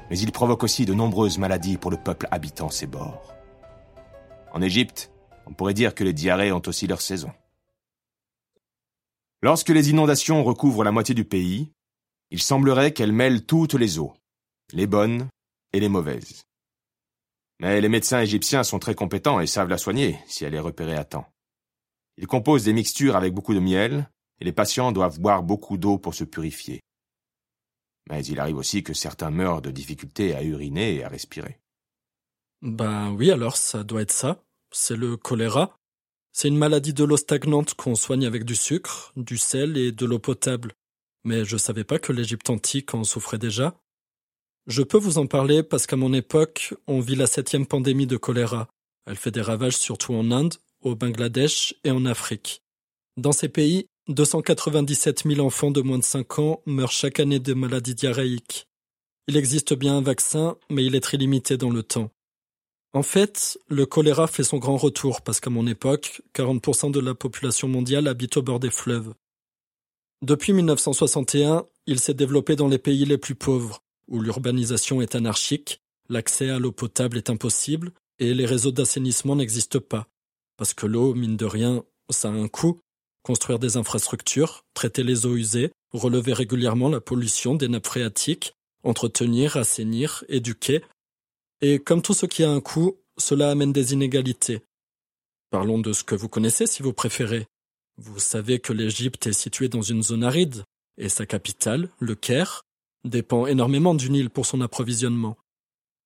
[0.09, 3.33] mais il provoque aussi de nombreuses maladies pour le peuple habitant ces bords.
[4.53, 5.11] En Égypte,
[5.47, 7.31] on pourrait dire que les diarrhées ont aussi leur saison.
[9.41, 11.71] Lorsque les inondations recouvrent la moitié du pays,
[12.29, 14.13] il semblerait qu'elles mêlent toutes les eaux,
[14.71, 15.27] les bonnes
[15.73, 16.43] et les mauvaises.
[17.59, 20.95] Mais les médecins égyptiens sont très compétents et savent la soigner si elle est repérée
[20.95, 21.27] à temps.
[22.17, 25.97] Ils composent des mixtures avec beaucoup de miel, et les patients doivent boire beaucoup d'eau
[25.97, 26.81] pour se purifier.
[28.09, 31.62] Mais il arrive aussi que certains meurent de difficultés à uriner et à respirer.
[32.63, 34.41] Ben oui, alors ça doit être ça.
[34.71, 35.75] C'est le choléra.
[36.31, 40.05] C'est une maladie de l'eau stagnante qu'on soigne avec du sucre, du sel et de
[40.05, 40.71] l'eau potable.
[41.25, 43.75] Mais je savais pas que l'Égypte antique en souffrait déjà.
[44.65, 48.15] Je peux vous en parler parce qu'à mon époque, on vit la septième pandémie de
[48.15, 48.69] choléra.
[49.05, 52.61] Elle fait des ravages surtout en Inde, au Bangladesh et en Afrique.
[53.17, 57.53] Dans ces pays, 297 000 enfants de moins de 5 ans meurent chaque année de
[57.53, 58.67] maladies diarrhéiques.
[59.27, 62.09] Il existe bien un vaccin, mais il est très limité dans le temps.
[62.93, 67.15] En fait, le choléra fait son grand retour parce qu'à mon époque, 40% de la
[67.15, 69.13] population mondiale habite au bord des fleuves.
[70.21, 75.81] Depuis 1961, il s'est développé dans les pays les plus pauvres, où l'urbanisation est anarchique,
[76.07, 80.07] l'accès à l'eau potable est impossible et les réseaux d'assainissement n'existent pas.
[80.55, 82.79] Parce que l'eau, mine de rien, ça a un coût.
[83.23, 88.53] Construire des infrastructures, traiter les eaux usées, relever régulièrement la pollution des nappes phréatiques,
[88.83, 90.83] entretenir, assainir, éduquer.
[91.65, 94.63] Et comme tout ce qui a un coût, cela amène des inégalités.
[95.49, 97.47] Parlons de ce que vous connaissez si vous préférez.
[97.95, 100.65] Vous savez que l'Égypte est située dans une zone aride,
[100.97, 102.63] et sa capitale, le Caire,
[103.05, 105.37] dépend énormément du Nil pour son approvisionnement.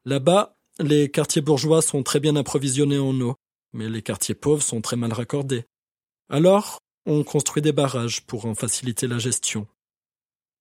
[0.05, 3.33] Là-bas, les quartiers bourgeois sont très bien approvisionnés en eau,
[3.73, 5.65] mais les quartiers pauvres sont très mal raccordés.
[6.29, 9.65] Alors, on construit des barrages pour en faciliter la gestion.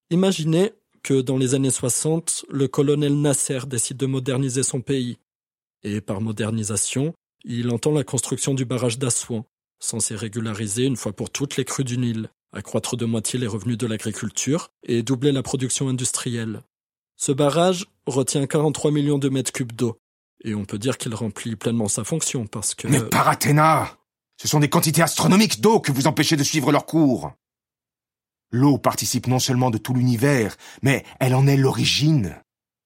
[0.09, 0.73] Imaginez
[1.07, 5.19] que dans les années 60, le colonel Nasser décide de moderniser son pays.
[5.83, 7.13] Et par modernisation,
[7.45, 9.45] il entend la construction du barrage d'Assouan,
[9.79, 13.77] censé régulariser une fois pour toutes les crues du Nil, accroître de moitié les revenus
[13.77, 16.61] de l'agriculture et doubler la production industrielle.
[17.15, 19.97] Ce barrage retient 43 millions de mètres cubes d'eau,
[20.43, 22.89] et on peut dire qu'il remplit pleinement sa fonction parce que...
[22.89, 23.97] Mais par Athéna
[24.35, 27.31] Ce sont des quantités astronomiques d'eau que vous empêchez de suivre leur cours.
[28.51, 32.35] L'eau participe non seulement de tout l'univers, mais elle en est l'origine,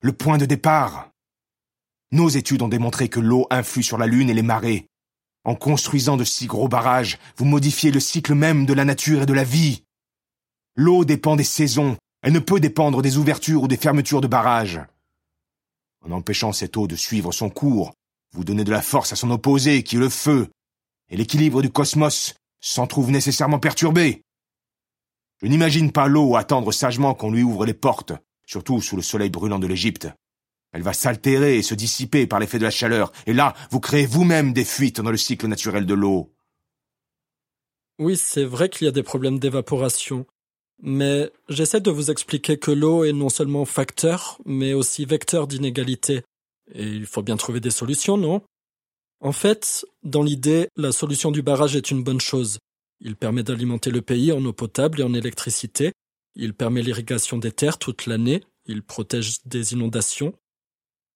[0.02, 1.12] le point de départ.
[2.12, 4.88] Nos études ont démontré que l'eau influe sur la Lune et les marées.
[5.44, 9.26] En construisant de si gros barrages, vous modifiez le cycle même de la nature et
[9.26, 9.84] de la vie.
[10.76, 14.82] L'eau dépend des saisons, elle ne peut dépendre des ouvertures ou des fermetures de barrages.
[16.04, 17.94] En empêchant cette eau de suivre son cours,
[18.34, 20.50] vous donnez de la force à son opposé, qui est le feu,
[21.10, 24.24] et l'équilibre du cosmos s'en trouve nécessairement perturbé.
[25.42, 28.14] Je n'imagine pas l'eau attendre sagement qu'on lui ouvre les portes,
[28.46, 30.08] surtout sous le soleil brûlant de l'Égypte.
[30.72, 34.06] Elle va s'altérer et se dissiper par l'effet de la chaleur, et là, vous créez
[34.06, 36.32] vous-même des fuites dans le cycle naturel de l'eau.
[38.00, 40.26] Oui, c'est vrai qu'il y a des problèmes d'évaporation,
[40.82, 46.22] mais j'essaie de vous expliquer que l'eau est non seulement facteur, mais aussi vecteur d'inégalité.
[46.74, 48.42] Et il faut bien trouver des solutions, non?
[49.20, 52.60] En fait, dans l'idée, la solution du barrage est une bonne chose.
[53.02, 55.92] Il permet d'alimenter le pays en eau potable et en électricité.
[56.36, 58.44] Il permet l'irrigation des terres toute l'année.
[58.66, 60.34] Il protège des inondations.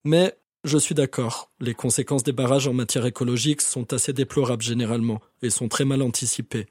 [0.03, 5.21] Mais je suis d'accord, les conséquences des barrages en matière écologique sont assez déplorables généralement
[5.43, 6.65] et sont très mal anticipées.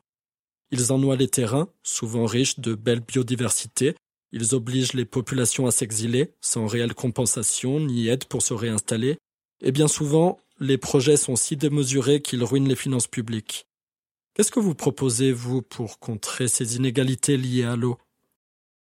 [0.73, 3.95] Ils ennoient les terrains, souvent riches de belles biodiversités.
[4.33, 9.17] Ils obligent les populations à s'exiler, sans réelle compensation ni aide pour se réinstaller.
[9.63, 13.69] Et bien souvent, les projets sont si démesurés qu'ils ruinent les finances publiques.
[14.35, 17.99] Qu'est-ce que vous proposez, vous, pour contrer ces inégalités liées à l'eau?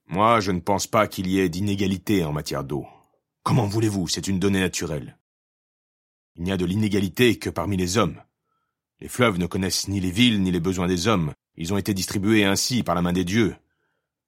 [0.07, 2.85] Moi, je ne pense pas qu'il y ait d'inégalité en matière d'eau.
[3.43, 4.09] Comment voulez-vous?
[4.09, 5.17] C'est une donnée naturelle.
[6.35, 8.21] Il n'y a de l'inégalité que parmi les hommes.
[8.99, 11.93] Les fleuves ne connaissent ni les villes ni les besoins des hommes, ils ont été
[11.93, 13.55] distribués ainsi par la main des dieux.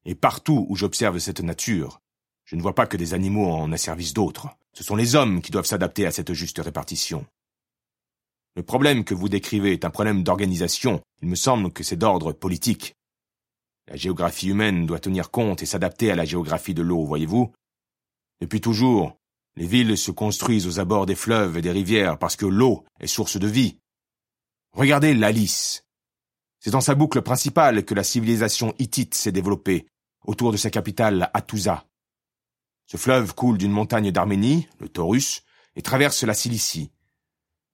[0.06, 2.02] Et partout où j'observe cette nature,
[2.46, 4.50] je ne vois pas que des animaux en asservissent d'autres.
[4.74, 7.26] Ce sont les hommes qui doivent s'adapter à cette juste répartition.
[8.56, 11.02] Le problème que vous décrivez est un problème d'organisation.
[11.22, 12.96] Il me semble que c'est d'ordre politique.
[13.88, 17.52] La géographie humaine doit tenir compte et s'adapter à la géographie de l'eau, voyez-vous?
[18.42, 19.18] Depuis toujours,
[19.56, 23.08] les villes se construisent aux abords des fleuves et des rivières parce que l'eau est
[23.08, 23.78] source de vie.
[24.74, 25.84] Regardez l'Alice,
[26.62, 29.88] c'est dans sa boucle principale que la civilisation hittite s'est développée,
[30.26, 31.88] autour de sa capitale Hattusa.
[32.86, 35.42] Ce fleuve coule d'une montagne d'Arménie, le Taurus,
[35.76, 36.92] et traverse la Cilicie.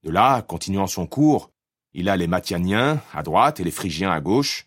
[0.07, 1.51] De là, continuant son cours,
[1.91, 4.65] il a les Mathianiens à droite et les Phrygiens à gauche.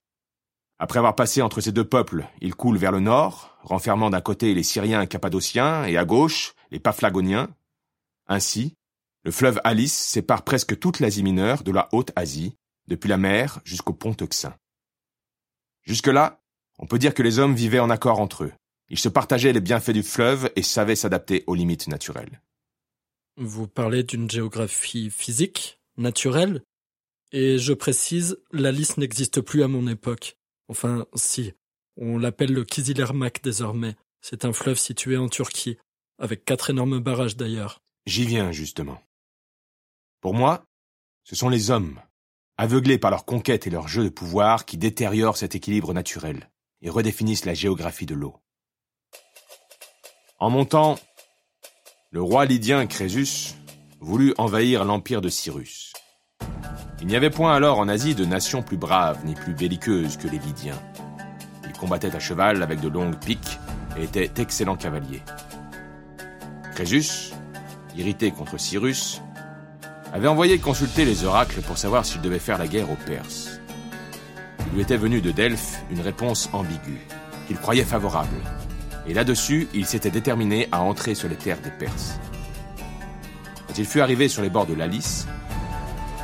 [0.79, 4.53] Après avoir passé entre ces deux peuples, il coule vers le nord, renfermant d'un côté
[4.53, 7.49] les Syriens cappadociens et à gauche les Paphlagoniens.
[8.27, 8.75] Ainsi,
[9.25, 12.55] le fleuve Alice sépare presque toute l'Asie mineure de la Haute-Asie,
[12.89, 14.55] depuis la mer jusqu'au pont Euxin.
[15.85, 16.43] Jusque-là,
[16.79, 18.53] on peut dire que les hommes vivaient en accord entre eux.
[18.91, 22.43] Ils se partageaient les bienfaits du fleuve et savaient s'adapter aux limites naturelles.
[23.43, 26.63] Vous parlez d'une géographie physique, naturelle,
[27.33, 30.37] et je précise, la liste n'existe plus à mon époque.
[30.69, 31.55] Enfin, si.
[31.97, 33.97] On l'appelle le Kizilirmak désormais.
[34.21, 35.79] C'est un fleuve situé en Turquie,
[36.19, 37.81] avec quatre énormes barrages d'ailleurs.
[38.05, 39.03] J'y viens, justement.
[40.21, 40.67] Pour moi,
[41.25, 41.99] ce sont les hommes
[42.59, 46.51] aveuglés par leur conquête et leur jeu de pouvoir qui détériorent cet équilibre naturel
[46.83, 48.37] et redéfinissent la géographie de l'eau.
[50.39, 50.99] En montant,
[52.13, 53.55] le roi lydien Crésus
[54.01, 55.93] voulut envahir l'empire de Cyrus.
[57.01, 60.27] Il n'y avait point alors en Asie de nation plus brave ni plus belliqueuse que
[60.27, 60.81] les Lydiens.
[61.65, 63.61] Ils combattaient à cheval avec de longues piques
[63.97, 65.23] et étaient d'excellents cavaliers.
[66.75, 67.33] Crésus,
[67.97, 69.23] irrité contre Cyrus,
[70.13, 73.61] avait envoyé consulter les oracles pour savoir s'il devait faire la guerre aux Perses.
[74.67, 77.07] Il lui était venu de Delphes une réponse ambiguë,
[77.47, 78.37] qu'il croyait favorable,
[79.07, 82.19] et là-dessus, il s'était déterminé à entrer sur les terres des Perses.
[83.67, 85.27] Quand il fut arrivé sur les bords de l'Alice,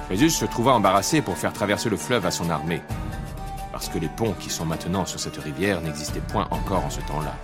[0.06, 2.82] Crésus se trouva embarrassé pour faire traverser le fleuve à son armée,
[3.72, 7.00] parce que les ponts qui sont maintenant sur cette rivière n'existaient point encore en ce
[7.00, 7.34] temps-là.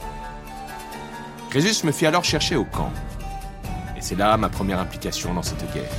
[1.51, 2.93] Crésus me fit alors chercher au camp,
[3.97, 5.91] et c'est là ma première implication dans cette guerre.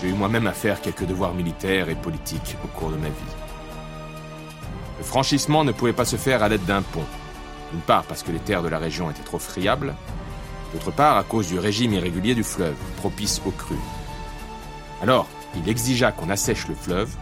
[0.00, 3.34] J'ai eu moi-même à faire quelques devoirs militaires et politiques au cours de ma vie.
[4.98, 7.04] Le franchissement ne pouvait pas se faire à l'aide d'un pont,
[7.72, 9.94] d'une part parce que les terres de la région étaient trop friables,
[10.72, 13.74] d'autre part à cause du régime irrégulier du fleuve, propice aux crues.
[15.02, 17.14] Alors, il exigea qu'on assèche le fleuve,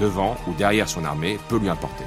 [0.00, 2.04] devant ou derrière son armée, peu lui importer.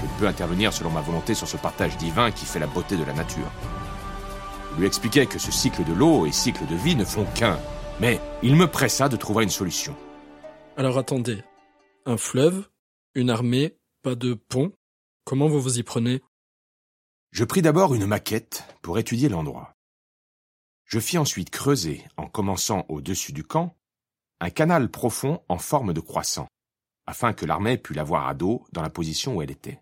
[0.00, 3.04] Je peux intervenir selon ma volonté sur ce partage divin qui fait la beauté de
[3.04, 3.50] la nature.
[4.74, 7.58] Je lui expliquais que ce cycle de l'eau et cycle de vie ne font qu'un,
[8.00, 9.94] mais il me pressa de trouver une solution.
[10.76, 11.42] Alors attendez,
[12.06, 12.68] un fleuve,
[13.14, 14.72] une armée, pas de pont,
[15.24, 16.22] comment vous vous y prenez?
[17.32, 19.74] Je pris d'abord une maquette pour étudier l'endroit.
[20.84, 23.74] Je fis ensuite creuser, en commençant au-dessus du camp,
[24.40, 26.46] un canal profond en forme de croissant,
[27.06, 29.80] afin que l'armée pût l'avoir à dos dans la position où elle était.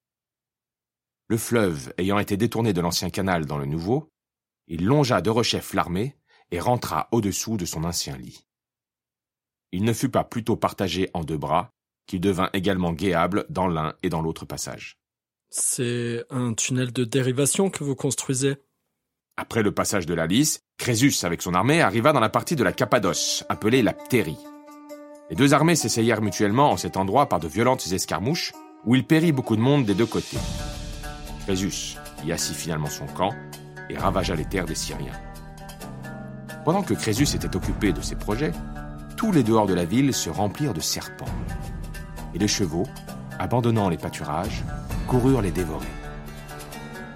[1.26, 4.08] Le fleuve ayant été détourné de l'ancien canal dans le nouveau,
[4.68, 6.16] il longea de rechef l'armée
[6.52, 8.46] et rentra au-dessous de son ancien lit.
[9.72, 11.72] Il ne fut pas plutôt partagé en deux bras
[12.06, 14.99] qu'il devint également guéable dans l'un et dans l'autre passage.
[15.52, 18.58] C'est un tunnel de dérivation que vous construisez
[19.36, 22.62] Après le passage de la Lys, Crésus avec son armée arriva dans la partie de
[22.62, 24.38] la Cappadoce, appelée la Ptérie.
[25.28, 28.52] Les deux armées s'essayèrent mutuellement en cet endroit par de violentes escarmouches,
[28.86, 30.38] où il périt beaucoup de monde des deux côtés.
[31.46, 33.34] Crésus y assit finalement son camp
[33.88, 35.18] et ravagea les terres des Syriens.
[36.64, 38.52] Pendant que Crésus était occupé de ses projets,
[39.16, 41.26] tous les dehors de la ville se remplirent de serpents.
[42.36, 42.86] Et les chevaux,
[43.40, 44.62] abandonnant les pâturages,
[45.10, 45.88] coururent les dévorer.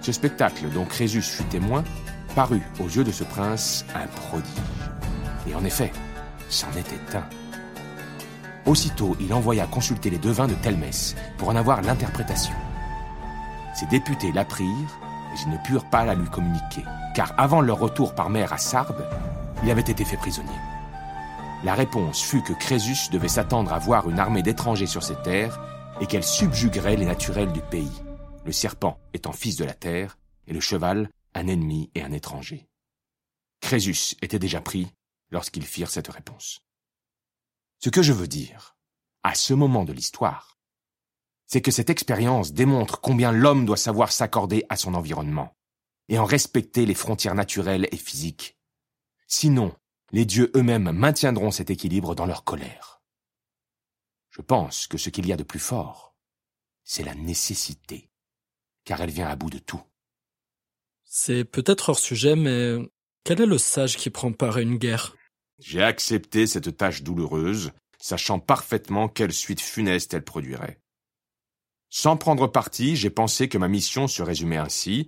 [0.01, 1.81] Ce spectacle dont Crésus fut témoin
[2.35, 4.51] parut aux yeux de ce prince un prodige.
[5.47, 5.93] Et en effet,
[6.49, 7.23] c'en était un.
[8.69, 12.53] Aussitôt, il envoya consulter les devins de Telmès pour en avoir l'interprétation.
[13.73, 14.99] Ses députés l'apprirent,
[15.31, 16.83] mais ils ne purent pas la lui communiquer,
[17.15, 19.07] car avant leur retour par mer à Sardes,
[19.63, 20.49] il avait été fait prisonnier.
[21.63, 25.57] La réponse fut que Crésus devait s'attendre à voir une armée d'étrangers sur ses terres
[26.01, 28.01] et qu'elle subjuguerait les naturels du pays,
[28.45, 30.17] le serpent étant fils de la terre
[30.47, 32.67] et le cheval un ennemi et un étranger.
[33.61, 34.87] Crésus était déjà pris
[35.31, 36.61] lorsqu'ils firent cette réponse.
[37.79, 38.77] Ce que je veux dire,
[39.23, 40.57] à ce moment de l'histoire,
[41.45, 45.55] c'est que cette expérience démontre combien l'homme doit savoir s'accorder à son environnement
[46.09, 48.57] et en respecter les frontières naturelles et physiques.
[49.27, 49.73] Sinon,
[50.11, 52.94] les dieux eux-mêmes maintiendront cet équilibre dans leur colère.
[54.35, 56.13] Je pense que ce qu'il y a de plus fort,
[56.83, 58.09] c'est la nécessité,
[58.83, 59.81] car elle vient à bout de tout.
[61.05, 62.75] C'est peut-être hors sujet, mais
[63.23, 65.15] quel est le sage qui prend part à une guerre?
[65.59, 70.81] J'ai accepté cette tâche douloureuse, sachant parfaitement quelle suite funeste elle produirait.
[71.89, 75.07] Sans prendre parti, j'ai pensé que ma mission se résumait ainsi.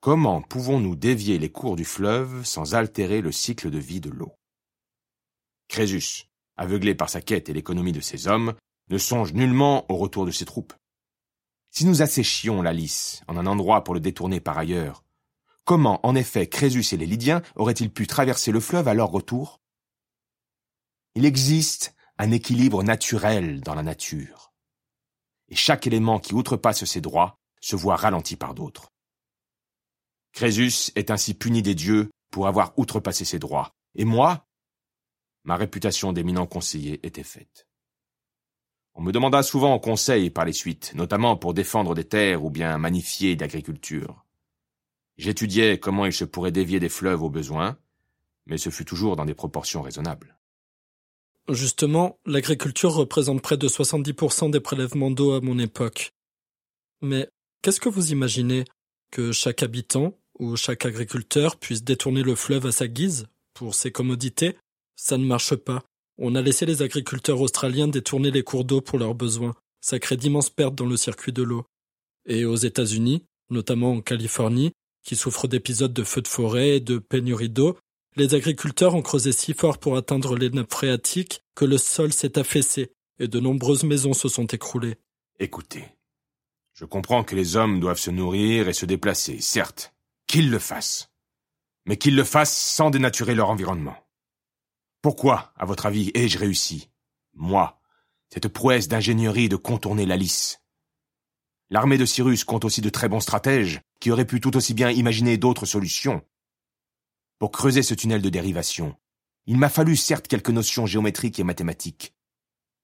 [0.00, 4.34] Comment pouvons-nous dévier les cours du fleuve sans altérer le cycle de vie de l'eau?
[5.68, 6.24] Crésus,
[6.56, 8.54] aveuglé par sa quête et l'économie de ses hommes,
[8.88, 10.72] ne songe nullement au retour de ses troupes.
[11.70, 15.04] Si nous asséchions la Lys en un endroit pour le détourner par ailleurs,
[15.64, 19.60] comment en effet Crésus et les Lydiens auraient-ils pu traverser le fleuve à leur retour?
[21.14, 24.46] Il existe un équilibre naturel dans la nature
[25.48, 28.92] et chaque élément qui outrepasse ses droits se voit ralenti par d'autres.
[30.32, 34.45] Crésus est ainsi puni des dieux pour avoir outrepassé ses droits, et moi,
[35.46, 37.66] ma réputation d'éminent conseiller était faite.
[38.94, 42.76] On me demanda souvent conseil par les suites, notamment pour défendre des terres ou bien
[42.78, 44.24] magnifier l'agriculture.
[45.18, 47.78] J'étudiais comment il se pourrait dévier des fleuves au besoin,
[48.46, 50.36] mais ce fut toujours dans des proportions raisonnables.
[51.48, 56.12] Justement, l'agriculture représente près de 70% des prélèvements d'eau à mon époque.
[57.02, 57.28] Mais
[57.62, 58.64] qu'est-ce que vous imaginez
[59.12, 63.92] Que chaque habitant ou chaque agriculteur puisse détourner le fleuve à sa guise pour ses
[63.92, 64.56] commodités
[64.96, 65.84] Ça ne marche pas.
[66.18, 69.54] On a laissé les agriculteurs australiens détourner les cours d'eau pour leurs besoins.
[69.80, 71.64] Ça crée d'immenses pertes dans le circuit de l'eau.
[72.26, 74.72] Et aux États-Unis, notamment en Californie,
[75.04, 77.78] qui souffre d'épisodes de feux de forêt et de pénurie d'eau,
[78.16, 82.38] les agriculteurs ont creusé si fort pour atteindre les nappes phréatiques que le sol s'est
[82.38, 84.96] affaissé et de nombreuses maisons se sont écroulées.
[85.38, 85.84] Écoutez,
[86.72, 89.94] je comprends que les hommes doivent se nourrir et se déplacer, certes,
[90.26, 91.10] qu'ils le fassent,
[91.84, 94.05] mais qu'ils le fassent sans dénaturer leur environnement.
[95.06, 96.90] Pourquoi, à votre avis, ai-je réussi,
[97.32, 97.80] moi,
[98.28, 100.60] cette prouesse d'ingénierie de contourner la lisse
[101.70, 104.90] L'armée de Cyrus compte aussi de très bons stratèges qui auraient pu tout aussi bien
[104.90, 106.22] imaginer d'autres solutions.
[107.38, 108.96] Pour creuser ce tunnel de dérivation,
[109.46, 112.12] il m'a fallu certes quelques notions géométriques et mathématiques.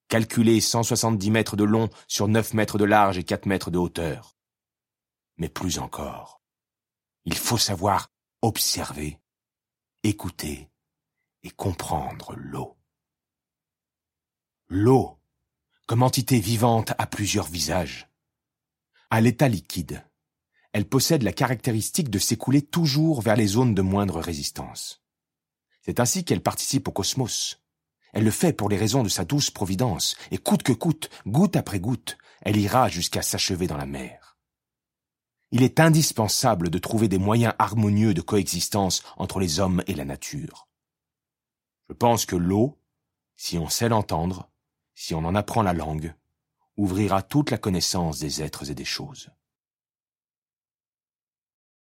[0.07, 4.37] Calculer 170 mètres de long sur 9 mètres de large et 4 mètres de hauteur.
[5.39, 6.41] Mais plus encore,
[7.25, 8.13] il faut savoir
[8.43, 9.19] observer,
[10.05, 10.72] écouter
[11.43, 12.77] et comprendre l'eau.
[14.69, 15.19] L'eau,
[15.87, 18.09] comme entité vivante, a plusieurs visages.
[19.11, 20.05] À l'état liquide,
[20.73, 25.03] elle possède la caractéristique de s'écouler toujours vers les zones de moindre résistance.
[25.83, 27.61] C'est ainsi qu'elle participe au cosmos.
[28.13, 31.57] Elle le fait pour les raisons de sa douce providence, et coûte que coûte, goutte
[31.57, 34.39] après goutte, elle ira jusqu'à s'achever dans la mer.
[35.51, 40.07] Il est indispensable de trouver des moyens harmonieux de coexistence entre les hommes et la
[40.07, 40.69] nature.
[41.93, 42.79] Je pense que l'eau,
[43.37, 44.49] si on sait l'entendre,
[44.95, 46.15] si on en apprend la langue,
[46.79, 49.29] ouvrira toute la connaissance des êtres et des choses.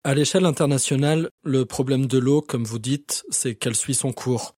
[0.02, 4.56] À l'échelle internationale, le problème de l'eau, comme vous dites, c'est qu'elle suit son cours.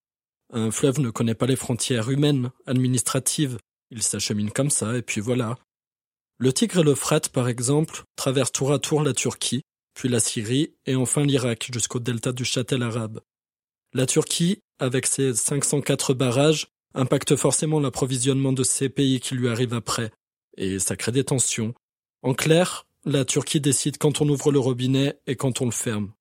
[0.54, 3.58] Un fleuve ne connaît pas les frontières humaines, administratives.
[3.90, 5.56] Il s'achemine comme ça, et puis voilà.
[6.38, 9.60] Le Tigre et l'Euphrate, par exemple, traversent tour à tour la Turquie,
[9.92, 13.20] puis la Syrie, et enfin l'Irak jusqu'au delta du Châtel arabe.
[13.94, 19.74] La Turquie, avec ses 504 barrages, impacte forcément l'approvisionnement de ces pays qui lui arrivent
[19.74, 20.10] après,
[20.56, 21.74] et ça crée des tensions.
[22.22, 26.12] En clair, la Turquie décide quand on ouvre le robinet et quand on le ferme.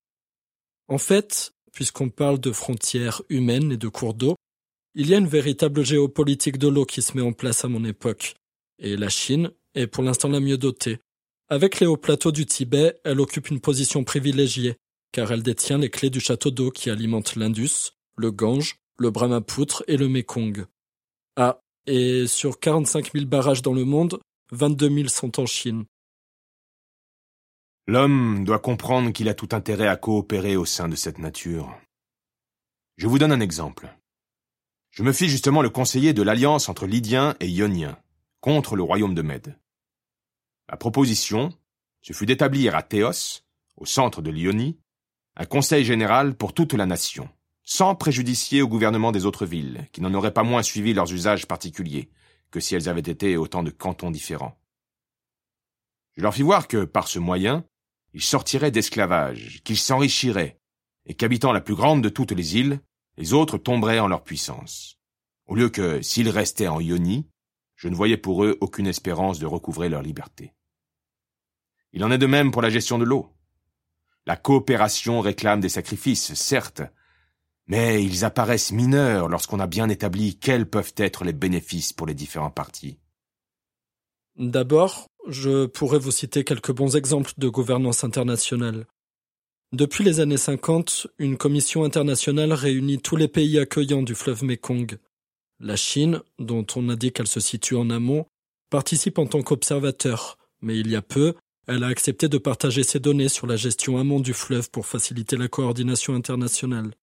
[0.88, 4.36] En fait, puisqu'on parle de frontières humaines et de cours d'eau,
[4.94, 7.86] il y a une véritable géopolitique de l'eau qui se met en place à mon
[7.86, 8.36] époque,
[8.80, 11.00] et la Chine est pour l'instant la mieux dotée.
[11.48, 14.76] Avec les hauts plateaux du Tibet, elle occupe une position privilégiée,
[15.12, 19.84] car elle détient les clés du château d'eau qui alimente l'Indus, le Gange, le Brahmapoutre
[19.88, 20.66] et le Mekong.
[21.36, 24.20] Ah, et sur 45 000 barrages dans le monde,
[24.52, 25.86] 22 000 sont en Chine.
[27.88, 31.76] L'homme doit comprendre qu'il a tout intérêt à coopérer au sein de cette nature.
[32.98, 33.90] Je vous donne un exemple.
[34.92, 37.98] Je me fis justement le conseiller de l'alliance entre Lydiens et Ioniens,
[38.40, 39.58] contre le royaume de Mède.
[40.70, 41.58] La proposition,
[42.02, 43.42] ce fut d'établir à Théos,
[43.78, 44.78] au centre de l'Ionie,
[45.38, 47.30] un conseil général pour toute la nation,
[47.64, 51.48] sans préjudicier au gouvernement des autres villes, qui n'en auraient pas moins suivi leurs usages
[51.48, 52.10] particuliers,
[52.52, 54.58] que si elles avaient été autant de cantons différents.
[56.18, 57.66] Je leur fis voir que, par ce moyen,
[58.14, 60.60] ils sortiraient d'esclavage, qu'ils s'enrichiraient,
[61.06, 62.82] et qu'habitant la plus grande de toutes les îles,
[63.18, 64.98] les autres tomberaient en leur puissance.
[65.48, 67.28] Au lieu que, s'ils restaient en Ionie,
[67.76, 70.54] je ne voyais pour eux aucune espérance de recouvrer leur liberté.
[71.94, 73.31] Il en est de même pour la gestion de l'eau.
[74.26, 76.84] La coopération réclame des sacrifices, certes,
[77.68, 82.14] mais ils apparaissent mineurs lorsqu'on a bien établi quels peuvent être les bénéfices pour les
[82.14, 82.98] différents partis.
[84.38, 88.86] D'abord, je pourrais vous citer quelques bons exemples de gouvernance internationale.
[89.74, 94.98] Depuis les années 50, une commission internationale réunit tous les pays accueillants du fleuve Mekong.
[95.60, 98.26] La Chine, dont on a dit qu'elle se situe en amont,
[98.70, 101.36] participe en tant qu'observateur, mais il y a peu,
[101.68, 105.38] elle a accepté de partager ses données sur la gestion amont du fleuve pour faciliter
[105.38, 106.94] la coordination internationale.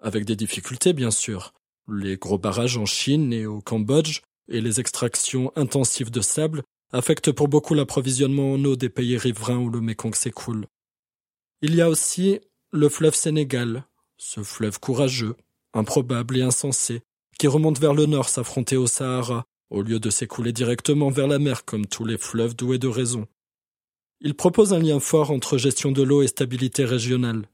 [0.00, 1.52] Avec des difficultés, bien sûr.
[1.88, 6.62] Les gros barrages en Chine et au Cambodge et les extractions intensives de sable
[6.92, 10.66] affectent pour beaucoup l'approvisionnement en eau des pays riverains où le Mékong s'écoule.
[11.60, 12.40] Il y a aussi
[12.72, 13.84] le fleuve Sénégal,
[14.16, 15.36] ce fleuve courageux,
[15.74, 17.02] improbable et insensé,
[17.38, 21.38] qui remonte vers le nord s'affronter au Sahara, au lieu de s'écouler directement vers la
[21.38, 23.26] mer comme tous les fleuves doués de raison.
[24.24, 27.48] Il propose un lien fort entre gestion de l'eau et stabilité régionale.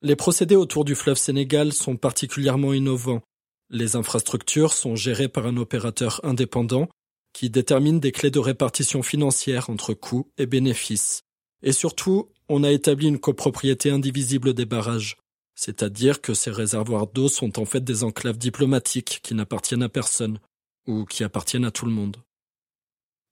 [0.00, 3.20] Les procédés autour du fleuve Sénégal sont particulièrement innovants.
[3.68, 6.88] Les infrastructures sont gérées par un opérateur indépendant
[7.34, 11.20] qui détermine des clés de répartition financière entre coûts et bénéfices.
[11.62, 15.18] Et surtout, on a établi une copropriété indivisible des barrages,
[15.54, 20.38] c'est-à-dire que ces réservoirs d'eau sont en fait des enclaves diplomatiques qui n'appartiennent à personne,
[20.86, 22.16] ou qui appartiennent à tout le monde.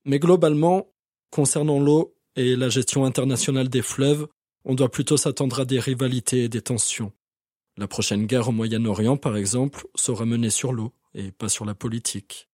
[0.05, 0.90] Mais globalement,
[1.31, 4.27] concernant l'eau et la gestion internationale des fleuves,
[4.63, 7.11] on doit plutôt s'attendre à des rivalités et des tensions.
[7.77, 11.73] La prochaine guerre au Moyen-Orient, par exemple, sera menée sur l'eau et pas sur la
[11.73, 12.49] politique.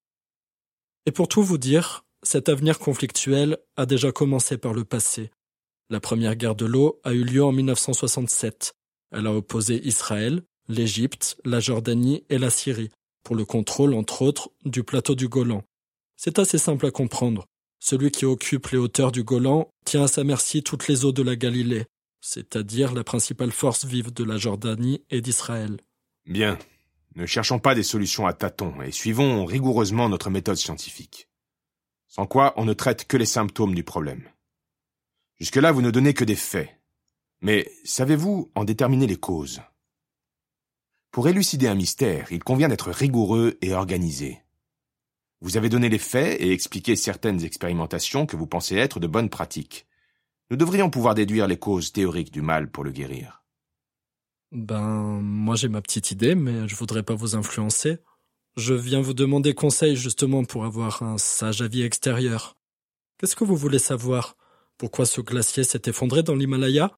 [1.06, 5.32] Et pour tout vous dire, cet avenir conflictuel a déjà commencé par le passé.
[5.90, 8.74] La première guerre de l'eau a eu lieu en 1967,
[9.12, 12.90] Elle a opposé Israël, l'Égypte, la Jordanie et la Syrie,
[13.24, 15.64] pour le contrôle, entre autres, du plateau du Golan.
[16.18, 17.46] C'est assez simple à comprendre.
[17.80, 21.22] Celui qui occupe les hauteurs du Golan tient à sa merci toutes les eaux de
[21.22, 21.86] la Galilée,
[22.22, 25.78] c'est-à-dire la principale force vive de la Jordanie et d'Israël.
[26.26, 26.58] Bien.
[27.16, 31.28] Ne cherchons pas des solutions à tâtons et suivons rigoureusement notre méthode scientifique.
[32.08, 34.30] Sans quoi on ne traite que les symptômes du problème.
[35.40, 36.70] Jusque-là, vous ne donnez que des faits.
[37.42, 39.62] Mais savez-vous en déterminer les causes?
[41.12, 44.42] Pour élucider un mystère, il convient d'être rigoureux et organisé.
[45.42, 49.30] Vous avez donné les faits et expliqué certaines expérimentations que vous pensez être de bonnes
[49.30, 49.86] pratiques.
[50.50, 53.44] Nous devrions pouvoir déduire les causes théoriques du mal pour le guérir.
[54.52, 57.98] Ben, moi j'ai ma petite idée, mais je voudrais pas vous influencer.
[58.56, 62.58] Je viens vous demander conseil justement pour avoir un sage avis extérieur.
[63.18, 64.38] Qu'est-ce que vous voulez savoir?
[64.78, 66.98] Pourquoi ce glacier s'est effondré dans l'Himalaya?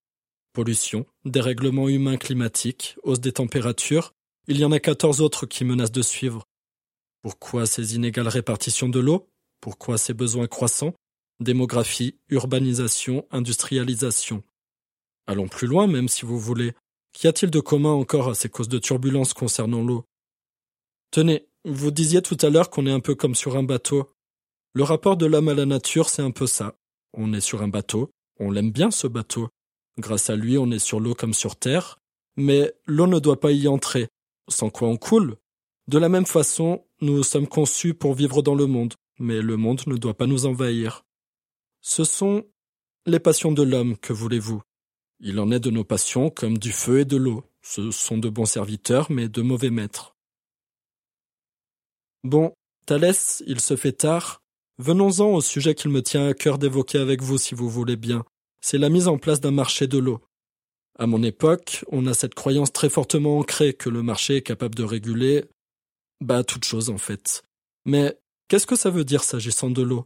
[0.53, 4.13] Pollution, dérèglement humain climatique, hausse des températures,
[4.47, 6.48] il y en a quatorze autres qui menacent de suivre.
[7.21, 9.29] Pourquoi ces inégales répartitions de l'eau?
[9.61, 10.93] Pourquoi ces besoins croissants?
[11.39, 14.43] Démographie, urbanisation, industrialisation.
[15.27, 16.73] Allons plus loin même si vous voulez.
[17.13, 20.05] Qu'y a-t-il de commun encore à ces causes de turbulences concernant l'eau?
[21.11, 24.11] Tenez, vous disiez tout à l'heure qu'on est un peu comme sur un bateau.
[24.73, 26.75] Le rapport de l'homme à la nature, c'est un peu ça.
[27.13, 29.49] On est sur un bateau, on l'aime bien ce bateau.
[29.97, 31.99] Grâce à lui, on est sur l'eau comme sur terre,
[32.37, 34.07] mais l'eau ne doit pas y entrer,
[34.47, 35.35] sans quoi on coule?
[35.89, 39.81] De la même façon, nous sommes conçus pour vivre dans le monde, mais le monde
[39.87, 41.03] ne doit pas nous envahir.
[41.81, 42.45] Ce sont
[43.07, 44.61] les passions de l'homme, que voulez-vous?
[45.19, 47.43] Il en est de nos passions comme du feu et de l'eau.
[47.63, 50.15] Ce sont de bons serviteurs, mais de mauvais maîtres.
[52.23, 52.53] Bon,
[52.85, 54.43] Thalès, il se fait tard.
[54.77, 58.25] Venons-en au sujet qu'il me tient à cœur d'évoquer avec vous, si vous voulez bien.
[58.61, 60.21] C'est la mise en place d'un marché de l'eau.
[60.99, 64.75] À mon époque, on a cette croyance très fortement ancrée que le marché est capable
[64.75, 65.45] de réguler,
[66.21, 67.43] bah, toute chose en fait.
[67.85, 68.17] Mais
[68.47, 70.05] qu'est-ce que ça veut dire s'agissant de l'eau?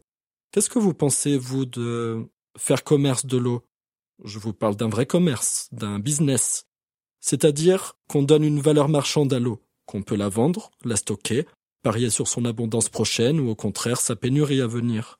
[0.52, 3.62] Qu'est-ce que vous pensez, vous, de faire commerce de l'eau?
[4.22, 6.66] Je vous parle d'un vrai commerce, d'un business.
[7.20, 11.46] C'est-à-dire qu'on donne une valeur marchande à l'eau, qu'on peut la vendre, la stocker,
[11.82, 15.18] parier sur son abondance prochaine ou au contraire sa pénurie à venir.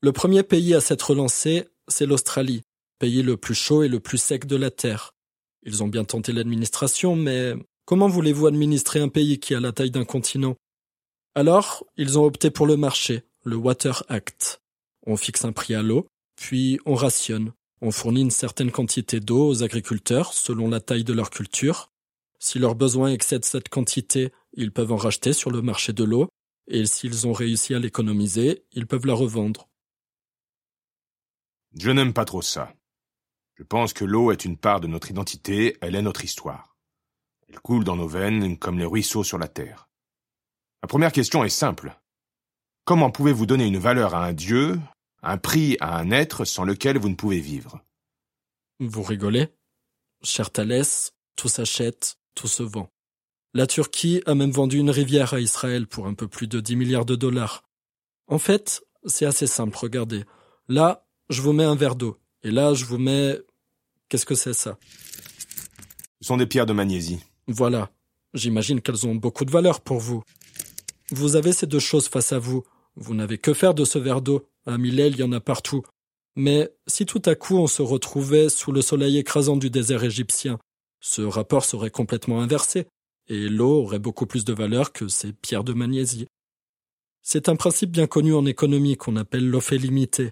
[0.00, 2.62] Le premier pays à s'être lancé, c'est l'Australie,
[2.98, 5.14] pays le plus chaud et le plus sec de la Terre.
[5.64, 7.54] Ils ont bien tenté l'administration, mais
[7.88, 10.56] comment voulez-vous administrer un pays qui a la taille d'un continent?
[11.34, 14.60] Alors, ils ont opté pour le marché, le Water Act.
[15.06, 17.54] On fixe un prix à l'eau, puis on rationne.
[17.80, 21.90] On fournit une certaine quantité d'eau aux agriculteurs selon la taille de leur culture.
[22.38, 26.28] Si leurs besoins excèdent cette quantité, ils peuvent en racheter sur le marché de l'eau,
[26.66, 29.66] et s'ils ont réussi à l'économiser, ils peuvent la revendre.
[31.74, 32.74] Je n'aime pas trop ça.
[33.54, 36.77] Je pense que l'eau est une part de notre identité, elle est notre histoire.
[37.48, 39.88] Elle coule dans nos veines comme les ruisseaux sur la terre.
[40.82, 41.98] Ma première question est simple.
[42.84, 44.78] Comment pouvez-vous donner une valeur à un dieu,
[45.22, 47.80] un prix à un être sans lequel vous ne pouvez vivre?
[48.80, 49.48] Vous rigolez?
[50.22, 52.90] Cher Thalès, tout s'achète, tout se vend.
[53.54, 56.76] La Turquie a même vendu une rivière à Israël pour un peu plus de 10
[56.76, 57.64] milliards de dollars.
[58.26, 60.24] En fait, c'est assez simple, regardez.
[60.68, 62.18] Là, je vous mets un verre d'eau.
[62.42, 63.38] Et là, je vous mets...
[64.08, 64.78] Qu'est-ce que c'est ça?
[66.20, 67.24] Ce sont des pierres de magnésie.
[67.48, 67.90] Voilà.
[68.34, 70.22] J'imagine qu'elles ont beaucoup de valeur pour vous.
[71.10, 72.62] Vous avez ces deux choses face à vous.
[72.94, 74.46] Vous n'avez que faire de ce verre d'eau.
[74.66, 75.82] À Millet, il y en a partout.
[76.36, 80.58] Mais si tout à coup on se retrouvait sous le soleil écrasant du désert égyptien,
[81.00, 82.86] ce rapport serait complètement inversé,
[83.28, 86.28] et l'eau aurait beaucoup plus de valeur que ces pierres de magnésie.
[87.22, 90.30] C'est un principe bien connu en économie qu'on appelle l'offre limitée.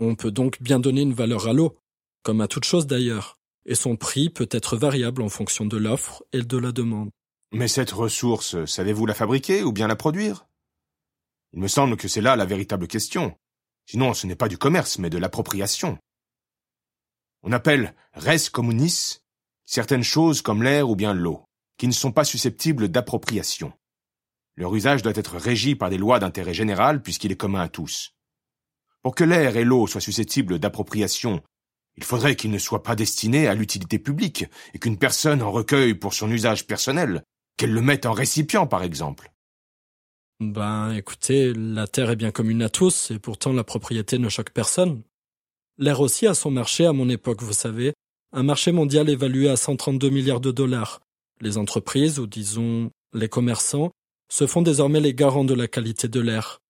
[0.00, 1.76] On peut donc bien donner une valeur à l'eau,
[2.22, 6.24] comme à toute chose d'ailleurs, et son prix peut être variable en fonction de l'offre
[6.32, 7.10] et de la demande.
[7.52, 10.46] Mais cette ressource, savez-vous la fabriquer ou bien la produire?
[11.52, 13.36] Il me semble que c'est là la véritable question.
[13.86, 15.98] Sinon, ce n'est pas du commerce, mais de l'appropriation.
[17.42, 19.20] On appelle res communis
[19.64, 21.44] certaines choses comme l'air ou bien l'eau,
[21.78, 23.72] qui ne sont pas susceptibles d'appropriation.
[24.56, 28.14] Leur usage doit être régi par des lois d'intérêt général puisqu'il est commun à tous.
[29.02, 31.42] Pour que l'air et l'eau soient susceptibles d'appropriation,
[31.98, 35.94] il faudrait qu'ils ne soient pas destinés à l'utilité publique et qu'une personne en recueille
[35.94, 37.24] pour son usage personnel,
[37.56, 39.32] qu'elle le mette en récipient par exemple.
[40.38, 44.50] Ben écoutez, la terre est bien commune à tous et pourtant la propriété ne choque
[44.50, 45.02] personne.
[45.76, 47.94] L'air aussi a son marché à mon époque, vous savez,
[48.32, 51.00] un marché mondial évalué à 132 milliards de dollars.
[51.40, 53.90] Les entreprises, ou disons les commerçants,
[54.30, 56.60] se font désormais les garants de la qualité de l'air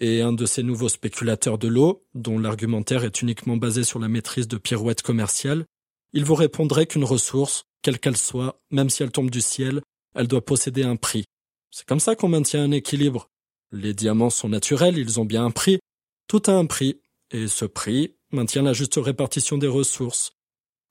[0.00, 4.08] et un de ces nouveaux spéculateurs de l'eau, dont l'argumentaire est uniquement basé sur la
[4.08, 5.66] maîtrise de pirouettes commerciales,
[6.12, 9.82] il vous répondrait qu'une ressource, quelle qu'elle soit, même si elle tombe du ciel,
[10.14, 11.24] elle doit posséder un prix.
[11.70, 13.28] C'est comme ça qu'on maintient un équilibre.
[13.70, 15.78] Les diamants sont naturels, ils ont bien un prix.
[16.26, 20.32] Tout a un prix, et ce prix maintient la juste répartition des ressources.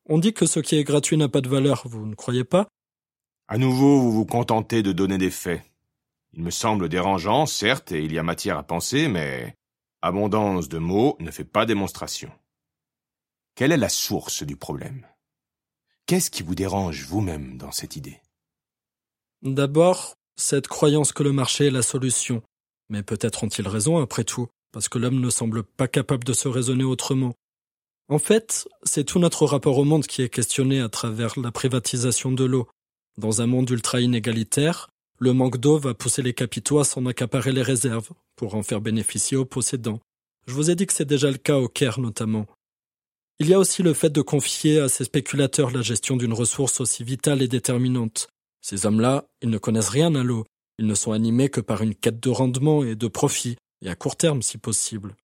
[0.08, 2.68] On dit que ce qui est gratuit n'a pas de valeur, vous ne croyez pas?
[3.48, 5.62] À nouveau, vous vous contentez de donner des faits.
[6.34, 9.56] Il me semble dérangeant, certes, et il y a matière à penser, mais
[10.02, 12.32] abondance de mots ne fait pas démonstration.
[13.56, 15.06] Quelle est la source du problème?
[16.06, 18.22] Qu'est-ce qui vous dérange vous-même dans cette idée?
[19.42, 22.42] D'abord, cette croyance que le marché est la solution.
[22.90, 26.48] Mais peut-être ont-ils raison après tout, parce que l'homme ne semble pas capable de se
[26.48, 27.34] raisonner autrement.
[28.08, 32.32] En fait, c'est tout notre rapport au monde qui est questionné à travers la privatisation
[32.32, 32.68] de l'eau.
[33.18, 34.90] Dans un monde ultra inégalitaire,
[35.20, 38.80] le manque d'eau va pousser les capitaux à s'en accaparer les réserves, pour en faire
[38.80, 40.00] bénéficier aux possédants.
[40.48, 42.48] Je vous ai dit que c'est déjà le cas au Caire notamment.
[43.40, 46.80] Il y a aussi le fait de confier à ces spéculateurs la gestion d'une ressource
[46.80, 48.30] aussi vitale et déterminante.
[48.62, 50.46] Ces hommes-là, ils ne connaissent rien à l'eau,
[50.78, 53.96] ils ne sont animés que par une quête de rendement et de profit, et à
[53.96, 55.16] court terme si possible.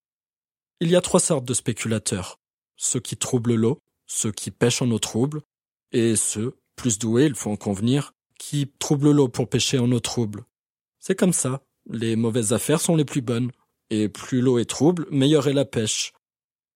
[0.82, 2.38] Il y a trois sortes de spéculateurs.
[2.78, 5.42] Ceux qui troublent l'eau, ceux qui pêchent en eau trouble,
[5.94, 10.00] et ceux, plus doués, il faut en convenir, qui troublent l'eau pour pêcher en eau
[10.00, 10.46] trouble.
[11.00, 11.64] C'est comme ça.
[11.90, 13.52] Les mauvaises affaires sont les plus bonnes.
[13.90, 16.14] Et plus l'eau est trouble, meilleure est la pêche.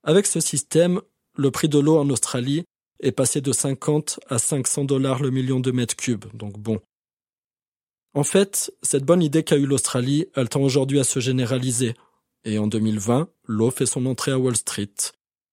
[0.04, 1.02] Avec ce système,
[1.36, 2.64] le prix de l'eau en Australie
[3.02, 6.80] est passé de 50 à 500 dollars le million de mètres cubes, donc bon.
[8.14, 11.94] En fait, cette bonne idée qu'a eue l'Australie, elle tend aujourd'hui à se généraliser.
[12.44, 14.94] Et en 2020, l'eau fait son entrée à Wall Street.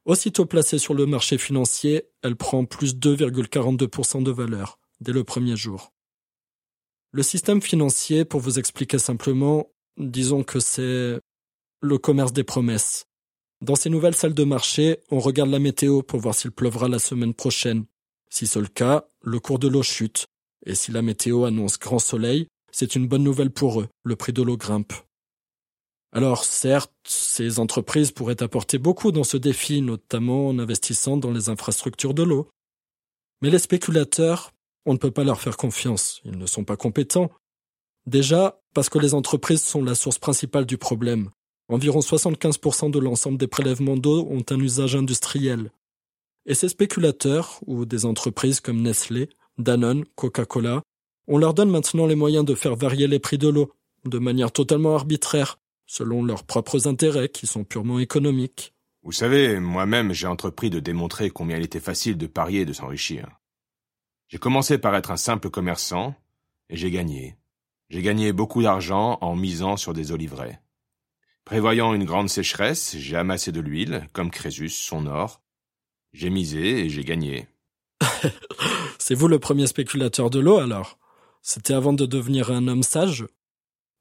[0.04, 5.56] Aussitôt placée sur le marché financier, elle prend plus 2,42% de valeur, dès le premier
[5.56, 5.92] jour.
[7.16, 11.18] Le système financier, pour vous expliquer simplement, disons que c'est
[11.80, 13.06] le commerce des promesses.
[13.62, 16.98] Dans ces nouvelles salles de marché, on regarde la météo pour voir s'il pleuvra la
[16.98, 17.86] semaine prochaine.
[18.28, 20.26] Si c'est le cas, le cours de l'eau chute.
[20.66, 24.34] Et si la météo annonce grand soleil, c'est une bonne nouvelle pour eux, le prix
[24.34, 24.92] de l'eau grimpe.
[26.12, 31.48] Alors certes, ces entreprises pourraient apporter beaucoup dans ce défi, notamment en investissant dans les
[31.48, 32.50] infrastructures de l'eau.
[33.40, 34.52] Mais les spéculateurs,
[34.86, 37.30] on ne peut pas leur faire confiance, ils ne sont pas compétents.
[38.06, 41.30] Déjà, parce que les entreprises sont la source principale du problème.
[41.68, 45.72] Environ 75% de l'ensemble des prélèvements d'eau ont un usage industriel.
[46.46, 49.28] Et ces spéculateurs, ou des entreprises comme Nestlé,
[49.58, 50.82] Danone, Coca-Cola,
[51.26, 53.72] on leur donne maintenant les moyens de faire varier les prix de l'eau,
[54.04, 58.72] de manière totalement arbitraire, selon leurs propres intérêts qui sont purement économiques.
[59.02, 62.72] Vous savez, moi-même j'ai entrepris de démontrer combien il était facile de parier et de
[62.72, 63.28] s'enrichir.
[64.28, 66.14] J'ai commencé par être un simple commerçant,
[66.68, 67.36] et j'ai gagné.
[67.88, 70.60] J'ai gagné beaucoup d'argent en misant sur des oliveraies.
[71.44, 75.40] Prévoyant une grande sécheresse, j'ai amassé de l'huile, comme Crésus, son or.
[76.12, 77.46] J'ai misé et j'ai gagné.
[78.98, 80.98] C'est vous le premier spéculateur de l'eau alors?
[81.42, 83.26] C'était avant de devenir un homme sage?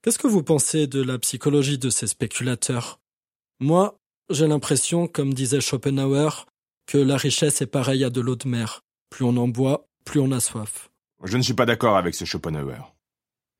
[0.01, 2.99] Qu'est-ce que vous pensez de la psychologie de ces spéculateurs?
[3.59, 3.99] Moi,
[4.31, 6.47] j'ai l'impression, comme disait Schopenhauer,
[6.87, 8.83] que la richesse est pareille à de l'eau de mer.
[9.11, 10.89] Plus on en boit, plus on a soif.
[11.23, 12.95] Je ne suis pas d'accord avec ce Schopenhauer.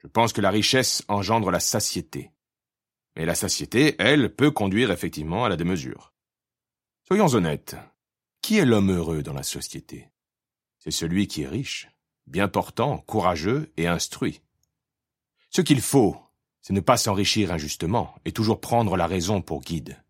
[0.02, 2.32] Je pense que la richesse engendre la satiété.
[3.16, 6.14] Mais la satiété, elle, peut conduire effectivement à la démesure.
[7.08, 7.76] Soyons honnêtes.
[8.42, 10.12] Qui est l'homme heureux dans la société?
[10.78, 11.90] C'est celui qui est riche,
[12.28, 14.42] bien portant, courageux et instruit.
[15.50, 16.18] Ce qu'il faut,
[16.62, 20.04] c'est ne pas s'enrichir injustement et toujours prendre la raison pour guide.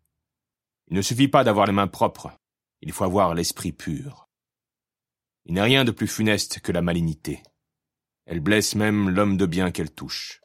[0.88, 2.30] Il ne suffit pas d'avoir les mains propres,
[2.82, 4.25] il faut avoir l'esprit pur.
[5.46, 7.42] Il n'est rien de plus funeste que la malignité.
[8.26, 10.40] Elle blesse même l'homme de bien qu'elle touche.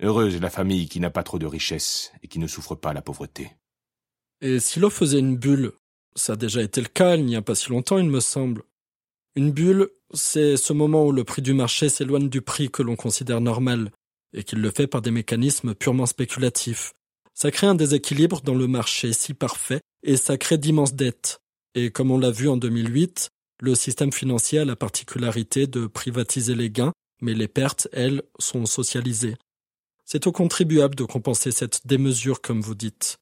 [0.00, 3.02] Heureuse la famille qui n'a pas trop de richesses et qui ne souffre pas la
[3.02, 3.52] pauvreté.
[4.40, 5.72] Et si l'eau faisait une bulle
[6.16, 8.64] Ça a déjà été le cas il n'y a pas si longtemps, il me semble.
[9.36, 12.96] Une bulle, c'est ce moment où le prix du marché s'éloigne du prix que l'on
[12.96, 13.92] considère normal,
[14.34, 16.92] et qu'il le fait par des mécanismes purement spéculatifs.
[17.32, 21.38] Ça crée un déséquilibre dans le marché si parfait, et ça crée d'immenses dettes.
[21.74, 23.30] Et comme on l'a vu en 2008,
[23.62, 28.66] le système financier a la particularité de privatiser les gains, mais les pertes, elles, sont
[28.66, 29.36] socialisées.
[30.04, 33.18] C'est aux contribuables de compenser cette démesure, comme vous dites.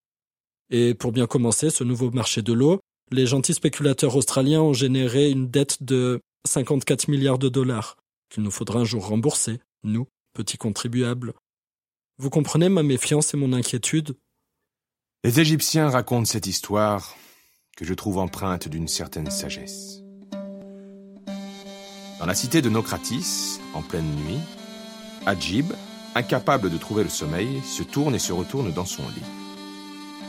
[0.70, 2.80] Et pour bien commencer ce nouveau marché de l'eau,
[3.11, 7.99] les gentils spéculateurs australiens ont généré une dette de 54 milliards de dollars,
[8.30, 11.34] qu'il nous faudra un jour rembourser, nous, petits contribuables.
[12.16, 14.16] Vous comprenez ma méfiance et mon inquiétude?
[15.22, 17.14] Les Égyptiens racontent cette histoire
[17.76, 20.01] que je trouve empreinte d'une certaine sagesse.
[22.20, 24.38] Dans la cité de Nocratis, en pleine nuit,
[25.24, 25.72] Adjib,
[26.14, 29.24] incapable de trouver le sommeil, se tourne et se retourne dans son lit.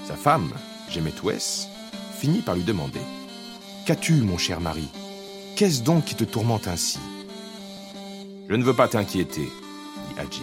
[0.07, 0.53] Sa femme,
[0.89, 1.67] Gemetouès,
[2.17, 3.01] finit par lui demander
[3.85, 4.87] Qu'as-tu, mon cher mari?
[5.57, 6.99] Qu'est-ce donc qui te tourmente ainsi?
[8.47, 10.41] Je ne veux pas t'inquiéter, dit Hadjin.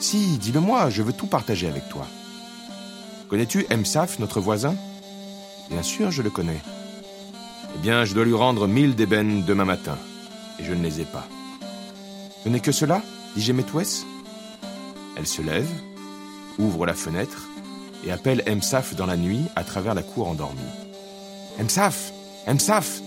[0.00, 2.06] Si, dis-le-moi, je veux tout partager avec toi.
[3.28, 4.74] Connais-tu Emsaf, notre voisin?
[5.70, 6.60] Bien sûr, je le connais.
[7.74, 9.98] Eh bien, je dois lui rendre mille d'ébènes demain matin,
[10.58, 11.26] et je ne les ai pas.
[12.44, 13.02] Ce n'est que cela
[13.36, 14.04] dit Gemetwes.
[15.16, 15.68] Elle se lève,
[16.58, 17.48] ouvre la fenêtre,
[18.04, 20.60] et appelle Emsaf dans la nuit à travers la cour endormie.
[21.58, 22.12] Emsaf
[22.46, 23.00] Emsaf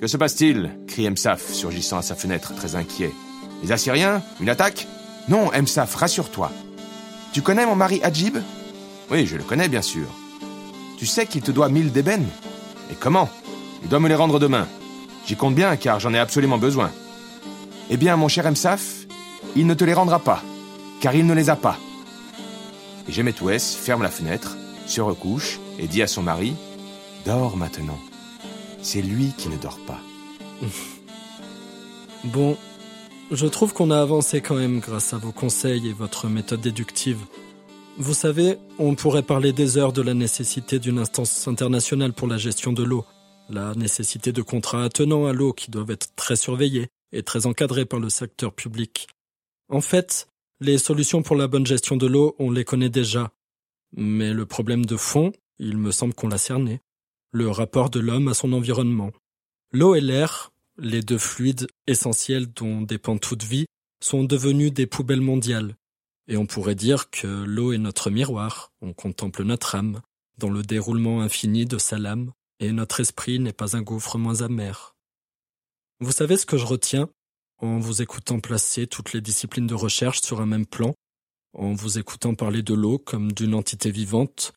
[0.00, 0.70] Que se passe-t-il?
[0.86, 3.12] crie Emsaf, surgissant à sa fenêtre, très inquiet.
[3.62, 4.86] Les Assyriens Une attaque?
[5.28, 6.50] Non, Emsaf, rassure-toi.
[7.32, 8.38] Tu connais mon mari Hadjib
[9.10, 10.06] Oui, je le connais, bien sûr.
[10.98, 12.28] Tu sais qu'il te doit mille d'ébènes?
[12.90, 13.28] Et comment?
[13.82, 14.66] Il doit me les rendre demain.
[15.28, 16.90] J'y compte bien, car j'en ai absolument besoin.
[17.90, 19.06] Eh bien, mon cher Emsaf,
[19.56, 20.42] il ne te les rendra pas,
[21.02, 21.76] car il ne les a pas.
[23.06, 24.56] Et Gemetouès ferme la fenêtre,
[24.86, 26.54] se recouche et dit à son mari
[27.26, 27.98] Dors maintenant.
[28.80, 30.00] C'est lui qui ne dort pas.
[32.24, 32.56] bon,
[33.30, 37.20] je trouve qu'on a avancé quand même grâce à vos conseils et votre méthode déductive.
[37.98, 42.38] Vous savez, on pourrait parler des heures de la nécessité d'une instance internationale pour la
[42.38, 43.04] gestion de l'eau,
[43.48, 47.86] la nécessité de contrats attenants à l'eau qui doivent être très surveillés et très encadrés
[47.86, 49.08] par le secteur public.
[49.68, 50.28] En fait,
[50.60, 53.30] les solutions pour la bonne gestion de l'eau, on les connaît déjà.
[53.96, 56.80] Mais le problème de fond, il me semble qu'on l'a cerné
[57.32, 59.12] le rapport de l'homme à son environnement.
[59.72, 63.66] L'eau et l'air, les deux fluides essentiels dont dépend toute vie,
[64.02, 65.76] sont devenus des poubelles mondiales.
[66.28, 70.00] Et on pourrait dire que l'eau est notre miroir, on contemple notre âme,
[70.38, 74.42] dans le déroulement infini de sa lame, et notre esprit n'est pas un gouffre moins
[74.42, 74.94] amer.
[76.00, 77.08] Vous savez ce que je retiens
[77.58, 80.94] en vous écoutant placer toutes les disciplines de recherche sur un même plan,
[81.54, 84.52] en vous écoutant parler de l'eau comme d'une entité vivante,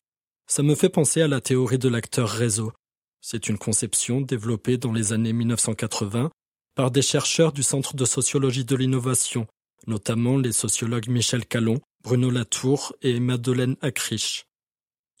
[0.46, 2.72] ça me fait penser à la théorie de l'acteur réseau.
[3.20, 6.30] C'est une conception développée dans les années 1980
[6.74, 9.46] par des chercheurs du Centre de sociologie de l'innovation,
[9.86, 14.44] notamment les sociologues Michel Callon, Bruno Latour et Madeleine Acriche.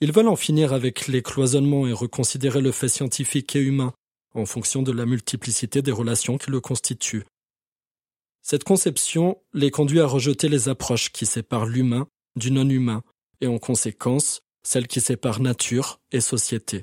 [0.00, 3.92] Ils veulent en finir avec les cloisonnements et reconsidérer le fait scientifique et humain
[4.34, 7.24] en fonction de la multiplicité des relations qui le constituent.
[8.42, 13.02] Cette conception les conduit à rejeter les approches qui séparent l'humain du non-humain
[13.40, 16.82] et en conséquence celle qui sépare nature et société.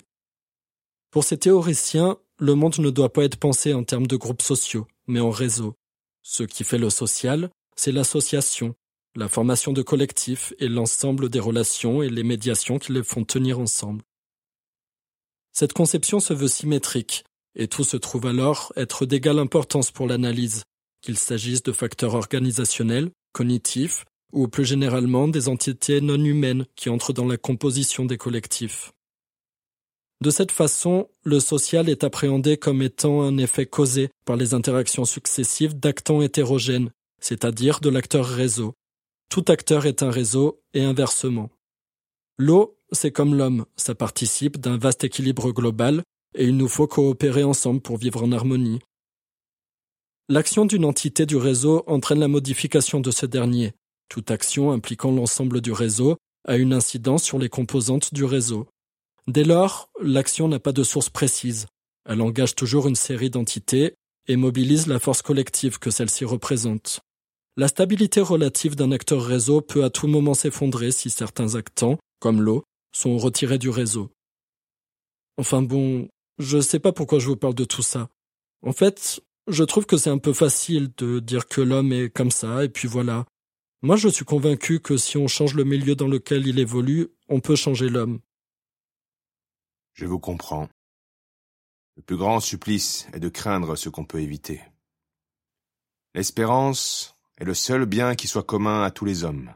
[1.12, 4.88] Pour ces théoriciens, le monde ne doit pas être pensé en termes de groupes sociaux,
[5.08, 5.76] mais en réseaux.
[6.22, 8.76] Ce qui fait le social, c'est l'association,
[9.16, 13.60] la formation de collectifs et l'ensemble des relations et les médiations qui les font tenir
[13.60, 14.04] ensemble.
[15.52, 17.24] Cette conception se veut symétrique,
[17.56, 20.64] et tout se trouve alors être d'égale importance pour l'analyse,
[21.02, 27.14] qu'il s'agisse de facteurs organisationnels, cognitifs, ou plus généralement des entités non humaines qui entrent
[27.14, 28.92] dans la composition des collectifs.
[30.22, 35.06] De cette façon, le social est appréhendé comme étant un effet causé par les interactions
[35.06, 36.92] successives d'actants hétérogènes,
[37.22, 38.74] c'est-à-dire de l'acteur réseau.
[39.30, 41.50] Tout acteur est un réseau et inversement.
[42.38, 46.04] L'eau, c'est comme l'homme, ça participe d'un vaste équilibre global
[46.36, 48.80] et il nous faut coopérer ensemble pour vivre en harmonie.
[50.30, 53.74] L'action d'une entité du réseau entraîne la modification de ce dernier,
[54.10, 56.18] toute action impliquant l'ensemble du réseau
[56.48, 58.68] a une incidence sur les composantes du réseau.
[59.28, 61.68] Dès lors, l'action n'a pas de source précise.
[62.06, 63.94] Elle engage toujours une série d'entités
[64.28, 67.02] et mobilise la force collective que celle-ci représente.
[67.60, 72.42] La stabilité relative d'un acteur réseau peut à tout moment s'effondrer si certains actants, comme
[72.42, 74.14] l'eau, sont retirés du réseau.
[75.38, 76.08] Enfin bon,
[76.38, 78.08] je sais pas pourquoi je vous parle de tout ça.
[78.66, 82.32] En fait, je trouve que c'est un peu facile de dire que l'homme est comme
[82.32, 83.26] ça, et puis voilà,
[83.82, 87.42] moi, je suis convaincu que si on change le milieu dans lequel il évolue, on
[87.42, 88.22] peut changer l'homme.
[89.92, 90.70] Je vous comprends.
[91.98, 94.62] Le plus grand supplice est de craindre ce qu'on peut éviter.
[96.16, 99.54] L'espérance est le seul bien qui soit commun à tous les hommes.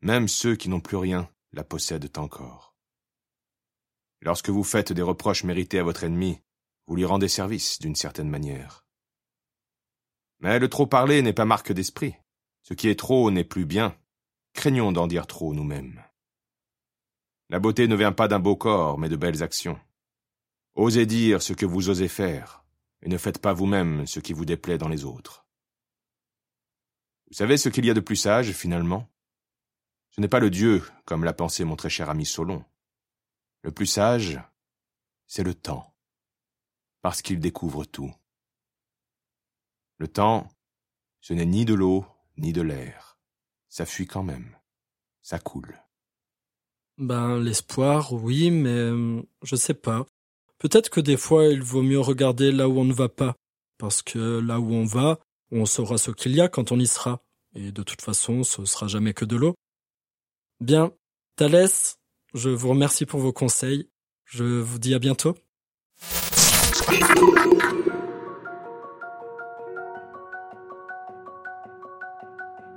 [0.00, 2.74] Même ceux qui n'ont plus rien la possèdent encore.
[4.22, 6.40] Lorsque vous faites des reproches mérités à votre ennemi,
[6.86, 8.86] vous lui rendez service d'une certaine manière.
[10.40, 12.14] Mais le trop parler n'est pas marque d'esprit.
[12.62, 13.96] Ce qui est trop n'est plus bien.
[14.54, 16.02] Craignons d'en dire trop nous-mêmes.
[17.48, 19.78] La beauté ne vient pas d'un beau corps, mais de belles actions.
[20.74, 22.64] Osez dire ce que vous osez faire,
[23.02, 25.45] et ne faites pas vous-même ce qui vous déplaît dans les autres.
[27.28, 29.08] Vous savez ce qu'il y a de plus sage, finalement?
[30.10, 32.64] Ce n'est pas le Dieu, comme l'a pensé mon très cher ami Solon.
[33.62, 34.40] Le plus sage,
[35.26, 35.94] c'est le temps,
[37.02, 38.14] parce qu'il découvre tout.
[39.98, 40.48] Le temps,
[41.20, 42.06] ce n'est ni de l'eau,
[42.36, 43.18] ni de l'air.
[43.68, 44.56] Ça fuit quand même.
[45.22, 45.82] Ça coule.
[46.98, 50.06] Ben, l'espoir, oui, mais euh, je sais pas.
[50.58, 53.34] Peut-être que des fois il vaut mieux regarder là où on ne va pas,
[53.76, 55.18] parce que là où on va,
[55.52, 57.22] on saura ce qu'il y a quand on y sera,
[57.54, 59.54] et de toute façon ce sera jamais que de l'eau.
[60.60, 60.92] Bien,
[61.36, 61.98] Thalès,
[62.34, 63.88] je vous remercie pour vos conseils,
[64.24, 65.34] je vous dis à bientôt.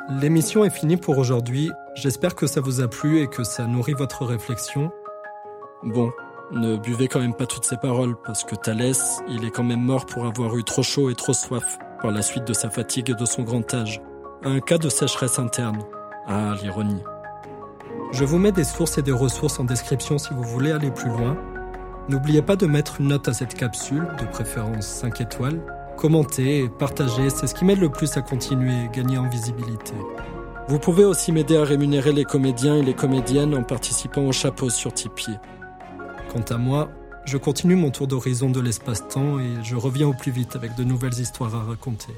[0.10, 1.70] L'émission est finie pour aujourd'hui.
[1.94, 4.92] J'espère que ça vous a plu et que ça nourrit votre réflexion.
[5.84, 6.12] Bon,
[6.52, 9.84] ne buvez quand même pas toutes ces paroles, parce que Thalès, il est quand même
[9.84, 13.10] mort pour avoir eu trop chaud et trop soif, par la suite de sa fatigue
[13.10, 14.02] et de son grand âge.
[14.44, 15.80] Un cas de sécheresse interne.
[16.28, 17.04] Ah, l'ironie.
[18.12, 21.10] Je vous mets des sources et des ressources en description si vous voulez aller plus
[21.10, 21.38] loin.
[22.08, 25.62] N'oubliez pas de mettre une note à cette capsule, de préférence 5 étoiles.
[25.98, 29.94] Commentez et partagez, c'est ce qui m'aide le plus à continuer et gagner en visibilité.
[30.68, 34.70] Vous pouvez aussi m'aider à rémunérer les comédiens et les comédiennes en participant au chapeau
[34.70, 35.38] sur Tipeee.
[36.32, 36.90] Quant à moi,
[37.30, 40.84] je continue mon tour d'horizon de l'espace-temps et je reviens au plus vite avec de
[40.84, 42.14] nouvelles histoires à raconter.